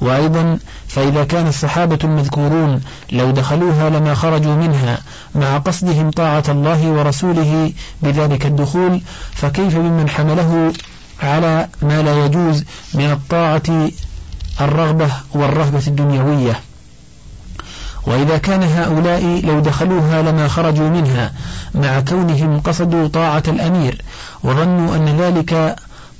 وأيضا 0.00 0.58
فإذا 0.88 1.24
كان 1.24 1.46
الصحابة 1.46 1.98
المذكورون 2.04 2.80
لو 3.12 3.30
دخلوها 3.30 3.90
لما 3.90 4.14
خرجوا 4.14 4.54
منها 4.54 4.98
مع 5.34 5.58
قصدهم 5.58 6.10
طاعة 6.10 6.44
الله 6.48 6.86
ورسوله 6.86 7.72
بذلك 8.02 8.46
الدخول 8.46 9.00
فكيف 9.32 9.76
بمن 9.76 10.08
حمله 10.08 10.72
على 11.22 11.68
ما 11.82 12.02
لا 12.02 12.24
يجوز 12.24 12.64
من 12.94 13.10
الطاعة 13.10 13.90
الرغبة 14.60 15.10
والرهبة 15.34 15.82
الدنيوية؟ 15.86 16.60
وإذا 18.06 18.38
كان 18.38 18.62
هؤلاء 18.62 19.40
لو 19.44 19.60
دخلوها 19.60 20.22
لما 20.22 20.48
خرجوا 20.48 20.88
منها 20.88 21.32
مع 21.74 22.00
كونهم 22.00 22.60
قصدوا 22.60 23.08
طاعة 23.08 23.42
الأمير 23.48 24.02
وظنوا 24.42 24.96
أن 24.96 25.16
ذلك 25.20 25.76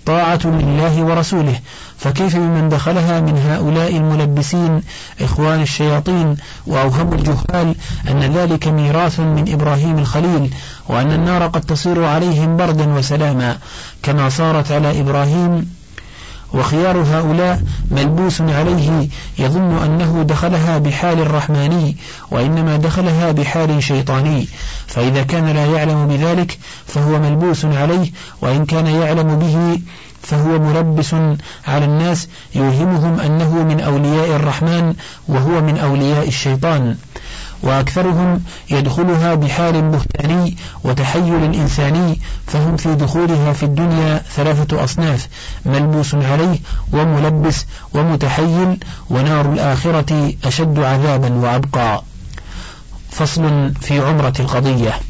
طاعة 0.06 0.40
لله 0.44 1.02
ورسوله 1.02 1.58
فكيف 1.98 2.36
بمن 2.36 2.68
دخلها 2.68 3.20
من 3.20 3.38
هؤلاء 3.38 3.96
الملبسين 3.96 4.82
إخوان 5.20 5.62
الشياطين 5.62 6.36
وأوهم 6.66 7.12
الجهال 7.12 7.74
أن 8.10 8.20
ذلك 8.20 8.68
ميراث 8.68 9.20
من 9.20 9.52
إبراهيم 9.52 9.98
الخليل 9.98 10.54
وأن 10.88 11.12
النار 11.12 11.46
قد 11.46 11.60
تصير 11.60 12.04
عليهم 12.04 12.56
بردا 12.56 12.94
وسلاما 12.94 13.58
كما 14.02 14.28
صارت 14.28 14.72
على 14.72 15.00
إبراهيم 15.00 15.81
وخيار 16.54 16.96
هؤلاء 16.96 17.62
ملبوس 17.90 18.40
عليه 18.40 19.08
يظن 19.38 19.82
أنه 19.84 20.22
دخلها 20.22 20.78
بحال 20.78 21.34
رحماني 21.34 21.96
وإنما 22.30 22.76
دخلها 22.76 23.32
بحال 23.32 23.82
شيطاني 23.82 24.48
فإذا 24.86 25.22
كان 25.22 25.48
لا 25.48 25.66
يعلم 25.66 26.08
بذلك 26.08 26.58
فهو 26.86 27.18
ملبوس 27.18 27.64
عليه 27.64 28.10
وإن 28.42 28.64
كان 28.64 28.86
يعلم 28.86 29.38
به 29.38 29.80
فهو 30.22 30.58
ملبس 30.58 31.14
على 31.66 31.84
الناس 31.84 32.28
يوهمهم 32.54 33.20
أنه 33.20 33.64
من 33.64 33.80
أولياء 33.80 34.36
الرحمن 34.36 34.94
وهو 35.28 35.60
من 35.60 35.78
أولياء 35.78 36.28
الشيطان. 36.28 36.96
وأكثرهم 37.62 38.42
يدخلها 38.70 39.34
بحال 39.34 39.82
بهتاني 39.82 40.56
وتحيل 40.84 41.54
إنساني 41.54 42.20
فهم 42.46 42.76
في 42.76 42.94
دخولها 42.94 43.52
في 43.52 43.62
الدنيا 43.62 44.22
ثلاثة 44.36 44.84
أصناف 44.84 45.28
ملبوس 45.66 46.14
عليه 46.14 46.58
وملبس 46.92 47.66
ومتحيل 47.94 48.78
ونار 49.10 49.52
الآخرة 49.52 50.32
أشد 50.44 50.78
عذابا 50.78 51.34
وأبقى. 51.34 52.02
فصل 53.10 53.72
في 53.80 54.00
عمرة 54.00 54.34
القضية. 54.40 55.00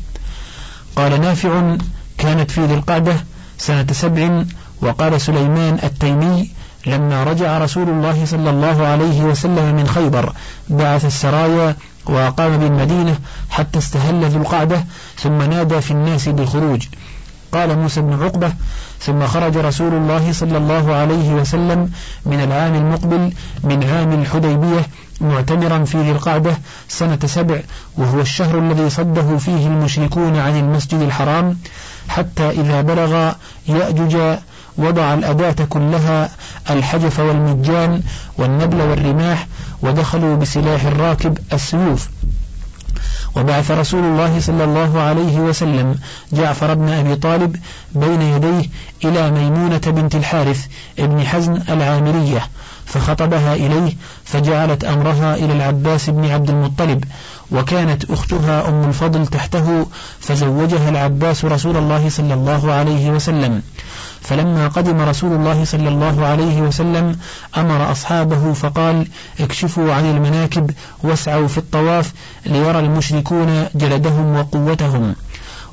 قال 0.96 1.20
نافع 1.20 1.76
كانت 2.18 2.50
في 2.50 2.66
ذي 2.66 2.74
القعدة 2.74 3.24
سنة 3.58 3.86
سبع 3.92 4.44
وقال 4.82 5.20
سليمان 5.20 5.78
التيمي 5.82 6.50
لما 6.86 7.24
رجع 7.24 7.58
رسول 7.58 7.88
الله 7.88 8.24
صلى 8.24 8.50
الله 8.50 8.86
عليه 8.86 9.22
وسلم 9.22 9.74
من 9.74 9.86
خيبر 9.86 10.32
بعث 10.68 11.04
السرايا 11.04 11.76
وأقام 12.06 12.56
بالمدينة 12.56 13.18
حتى 13.50 13.78
استهل 13.78 14.24
ذو 14.24 14.40
القعدة 14.40 14.84
ثم 15.18 15.42
نادى 15.42 15.80
في 15.80 15.90
الناس 15.90 16.28
بالخروج. 16.28 16.86
قال 17.52 17.78
موسى 17.78 18.00
بن 18.00 18.22
عقبة 18.22 18.52
ثم 19.00 19.26
خرج 19.26 19.56
رسول 19.56 19.94
الله 19.94 20.32
صلى 20.32 20.56
الله 20.58 20.94
عليه 20.94 21.34
وسلم 21.34 21.90
من 22.26 22.40
العام 22.40 22.74
المقبل 22.74 23.32
من 23.64 23.84
عام 23.84 24.12
الحديبية 24.12 24.86
معتمرا 25.20 25.84
في 25.84 26.02
ذي 26.02 26.10
القعدة 26.10 26.58
سنة 26.88 27.18
سبع 27.26 27.60
وهو 27.96 28.20
الشهر 28.20 28.58
الذي 28.58 28.90
صده 28.90 29.36
فيه 29.38 29.66
المشركون 29.66 30.36
عن 30.36 30.58
المسجد 30.58 31.00
الحرام 31.00 31.58
حتى 32.08 32.50
إذا 32.50 32.80
بلغ 32.80 33.32
يأجج 33.68 34.38
وضع 34.78 35.14
الأداة 35.14 35.64
كلها 35.68 36.30
الحجف 36.70 37.20
والمجان 37.20 38.02
والنبل 38.38 38.80
والرماح 38.80 39.46
ودخلوا 39.82 40.36
بسلاح 40.36 40.84
الراكب 40.84 41.38
السيوف. 41.52 42.08
وبعث 43.36 43.70
رسول 43.70 44.04
الله 44.04 44.40
صلى 44.40 44.64
الله 44.64 45.00
عليه 45.00 45.38
وسلم 45.38 45.98
جعفر 46.32 46.74
بن 46.74 46.88
أبي 46.88 47.16
طالب 47.16 47.56
بين 47.94 48.22
يديه 48.22 48.64
إلى 49.04 49.30
ميمونة 49.30 49.78
بنت 49.86 50.14
الحارث 50.14 50.66
ابن 50.98 51.20
حزن 51.26 51.62
العامرية 51.68 52.46
فخطبها 52.92 53.54
إليه 53.54 53.92
فجعلت 54.24 54.84
أمرها 54.84 55.34
إلى 55.34 55.52
العباس 55.52 56.10
بن 56.10 56.30
عبد 56.30 56.50
المطلب 56.50 57.04
وكانت 57.52 58.10
أختها 58.10 58.68
أم 58.68 58.84
الفضل 58.88 59.26
تحته 59.26 59.86
فزوجها 60.20 60.88
العباس 60.88 61.44
رسول 61.44 61.76
الله 61.76 62.08
صلى 62.08 62.34
الله 62.34 62.72
عليه 62.72 63.10
وسلم. 63.10 63.62
فلما 64.20 64.68
قدم 64.68 65.00
رسول 65.00 65.32
الله 65.32 65.64
صلى 65.64 65.88
الله 65.88 66.26
عليه 66.26 66.60
وسلم 66.60 67.18
أمر 67.56 67.92
أصحابه 67.92 68.52
فقال 68.52 69.06
اكشفوا 69.40 69.92
عن 69.92 70.04
المناكب 70.10 70.70
واسعوا 71.02 71.48
في 71.48 71.58
الطواف 71.58 72.12
ليرى 72.46 72.78
المشركون 72.78 73.66
جلدهم 73.74 74.36
وقوتهم 74.36 75.14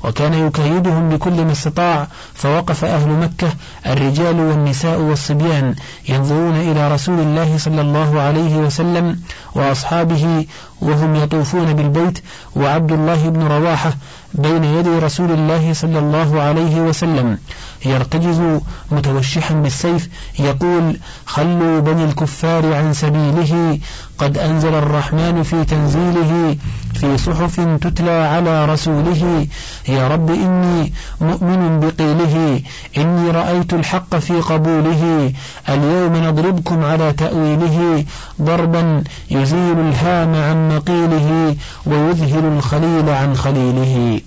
وكان 0.04 0.34
يكيدهم 0.34 1.08
بكل 1.08 1.44
ما 1.44 1.52
استطاع 1.52 2.06
فوقف 2.34 2.84
أهل 2.84 3.08
مكة 3.08 3.48
الرجال 3.86 4.40
والنساء 4.40 4.98
والصبيان 4.98 5.74
ينظرون 6.08 6.56
إلى 6.56 6.92
رسول 6.94 7.20
الله 7.20 7.58
صلى 7.58 7.80
الله 7.80 8.20
عليه 8.20 8.56
وسلم 8.56 9.20
وأصحابه 9.54 10.46
وهم 10.80 11.16
يطوفون 11.16 11.72
بالبيت 11.72 12.18
وعبد 12.56 12.92
الله 12.92 13.28
بن 13.28 13.42
رواحة 13.42 13.92
بين 14.34 14.64
يدي 14.64 14.98
رسول 14.98 15.30
الله 15.30 15.72
صلى 15.72 15.98
الله 15.98 16.40
عليه 16.42 16.80
وسلم. 16.80 17.38
يرتجز 17.84 18.60
متوشحا 18.90 19.54
بالسيف 19.54 20.08
يقول 20.38 20.96
خلوا 21.26 21.80
بني 21.80 22.04
الكفار 22.04 22.74
عن 22.74 22.92
سبيله 22.92 23.78
قد 24.18 24.38
أنزل 24.38 24.74
الرحمن 24.74 25.42
في 25.42 25.64
تنزيله 25.64 26.56
في 26.94 27.18
صحف 27.18 27.60
تتلى 27.80 28.10
على 28.10 28.64
رسوله 28.64 29.46
يا 29.88 30.08
رب 30.08 30.30
إني 30.30 30.92
مؤمن 31.20 31.80
بقيله 31.80 32.62
إني 32.98 33.30
رأيت 33.30 33.74
الحق 33.74 34.16
في 34.16 34.40
قبوله 34.40 35.32
اليوم 35.68 36.16
نضربكم 36.16 36.84
على 36.84 37.12
تأويله 37.12 38.04
ضربا 38.42 39.04
يزيل 39.30 39.80
الهام 39.80 40.34
عن 40.34 40.76
مقيله 40.76 41.56
ويذهل 41.86 42.44
الخليل 42.44 43.10
عن 43.10 43.36
خليله. 43.36 44.20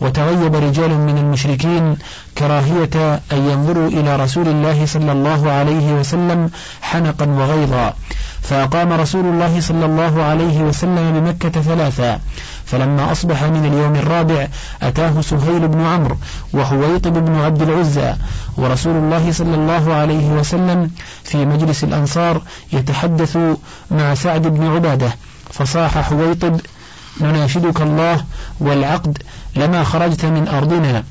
وتغيب 0.00 0.54
رجال 0.54 0.90
من 0.98 1.18
المشركين 1.18 1.96
كراهية 2.38 3.20
أن 3.32 3.50
ينظروا 3.50 3.88
إلى 3.88 4.16
رسول 4.16 4.48
الله 4.48 4.86
صلى 4.86 5.12
الله 5.12 5.50
عليه 5.50 5.92
وسلم 5.92 6.50
حنقا 6.82 7.26
وغيظا. 7.26 7.94
فأقام 8.42 8.92
رسول 8.92 9.24
الله 9.24 9.60
صلى 9.60 9.84
الله 9.84 10.22
عليه 10.22 10.60
وسلم 10.60 11.20
بمكة 11.20 11.60
ثلاثا 11.60 12.20
فلما 12.66 13.12
أصبح 13.12 13.42
من 13.44 13.64
اليوم 13.66 13.94
الرابع 13.94 14.48
أتاه 14.82 15.20
سهيل 15.20 15.68
بن 15.68 15.80
عمرو 15.80 16.16
وحويطب 16.54 17.24
بن 17.24 17.34
عبد 17.34 17.62
العزى 17.62 18.14
ورسول 18.56 18.96
الله 18.96 19.32
صلى 19.32 19.54
الله 19.54 19.94
عليه 19.94 20.28
وسلم 20.28 20.90
في 21.24 21.44
مجلس 21.44 21.84
الأنصار 21.84 22.42
يتحدث 22.72 23.38
مع 23.90 24.14
سعد 24.14 24.42
بن 24.42 24.66
عبادة 24.66 25.10
فصاح 25.50 25.98
حويطب 25.98 26.60
نناشدك 27.20 27.80
الله 27.80 28.24
والعقد 28.60 29.22
لما 29.56 29.84
خرجت 29.84 30.24
من 30.24 30.48
أرضنا. 30.48 31.04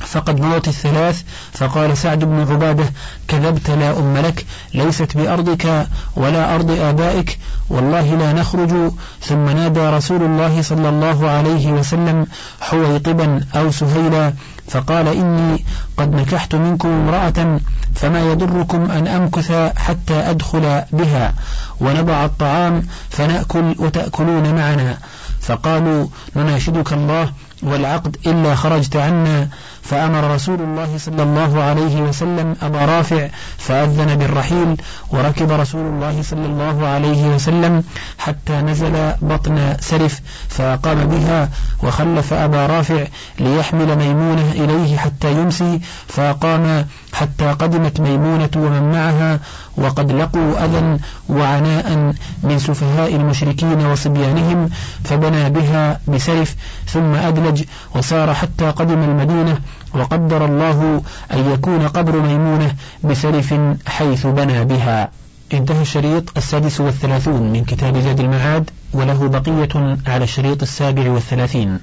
فقد 0.00 0.40
مضت 0.40 0.68
الثلاث 0.68 1.22
فقال 1.52 1.96
سعد 1.96 2.24
بن 2.24 2.40
عبادة 2.52 2.84
كذبت 3.28 3.70
لا 3.70 3.98
أم 3.98 4.16
لك 4.16 4.46
ليست 4.74 5.16
بأرضك 5.16 5.86
ولا 6.16 6.54
أرض 6.54 6.70
آبائك 6.70 7.38
والله 7.68 8.14
لا 8.14 8.32
نخرج. 8.32 8.92
ثم 9.22 9.48
نادى 9.48 9.80
رسول 9.80 10.22
الله 10.22 10.62
صلى 10.62 10.88
الله 10.88 11.30
عليه 11.30 11.72
وسلم 11.72 12.26
حويطبا 12.60 13.40
أو 13.56 13.70
سهيلا 13.70 14.32
فقال 14.68 15.08
إني 15.08 15.64
قد 15.96 16.14
نكحت 16.14 16.54
منكم 16.54 16.88
امرأة 16.88 17.60
فما 17.94 18.20
يضركم 18.20 18.90
أن 18.90 19.06
أمكث 19.06 19.52
حتى 19.76 20.14
أدخل 20.14 20.82
بها 20.92 21.34
ونضع 21.80 22.24
الطعام 22.24 22.86
فنأكل 23.10 23.74
وتأكلون 23.78 24.54
معنا. 24.54 24.98
فقالوا 25.46 26.06
نناشدك 26.36 26.92
الله 26.92 27.32
والعقد 27.62 28.16
إلا 28.26 28.54
خرجت 28.54 28.96
عنا. 28.96 29.48
فأمر 29.82 30.34
رسول 30.34 30.60
الله 30.60 30.98
صلى 30.98 31.22
الله 31.22 31.62
عليه 31.62 32.00
وسلم 32.00 32.56
أبا 32.62 32.84
رافع 32.84 33.28
فأذن 33.58 34.14
بالرحيل 34.14 34.76
وركب 35.10 35.50
رسول 35.50 35.80
الله 35.80 36.22
صلى 36.22 36.46
الله 36.46 36.86
عليه 36.86 37.34
وسلم 37.34 37.84
حتى 38.18 38.52
نزل 38.52 39.12
بطن 39.22 39.76
سرف 39.80 40.20
فأقام 40.48 41.04
بها 41.06 41.48
وخلف 41.82 42.32
أبا 42.32 42.66
رافع 42.66 43.04
ليحمل 43.40 43.96
ميمونة 43.96 44.52
إليه 44.52 44.96
حتى 44.96 45.32
يمسي. 45.32 45.80
فأقام 46.08 46.86
حتى 47.16 47.52
قدمت 47.52 48.00
ميمونة 48.00 48.50
ومن 48.56 48.92
معها 48.92 49.40
وقد 49.76 50.12
لقوا 50.12 50.64
أذى 50.64 50.98
وعناء 51.28 52.14
من 52.42 52.58
سفهاء 52.58 53.16
المشركين 53.16 53.86
وصبيانهم 53.86 54.68
فبنى 55.04 55.50
بها 55.50 56.00
بسرف 56.08 56.54
ثم 56.86 57.14
أدلج 57.14 57.64
وسار 57.94 58.34
حتى 58.34 58.70
قدم 58.70 59.02
المدينة 59.02 59.58
وقدر 59.94 60.44
الله 60.44 61.02
أن 61.32 61.52
يكون 61.52 61.88
قبر 61.88 62.20
ميمونة 62.20 62.74
بسرف 63.04 63.54
حيث 63.86 64.26
بنى 64.26 64.64
بها. 64.64 65.10
انتهى 65.54 65.82
الشريط 65.82 66.36
السادس 66.36 66.80
والثلاثون 66.80 67.52
من 67.52 67.64
كتاب 67.64 67.98
زاد 67.98 68.20
المعاد 68.20 68.70
وله 68.92 69.28
بقية 69.28 69.96
على 70.06 70.24
الشريط 70.24 70.62
السابع 70.62 71.10
والثلاثين. 71.10 71.78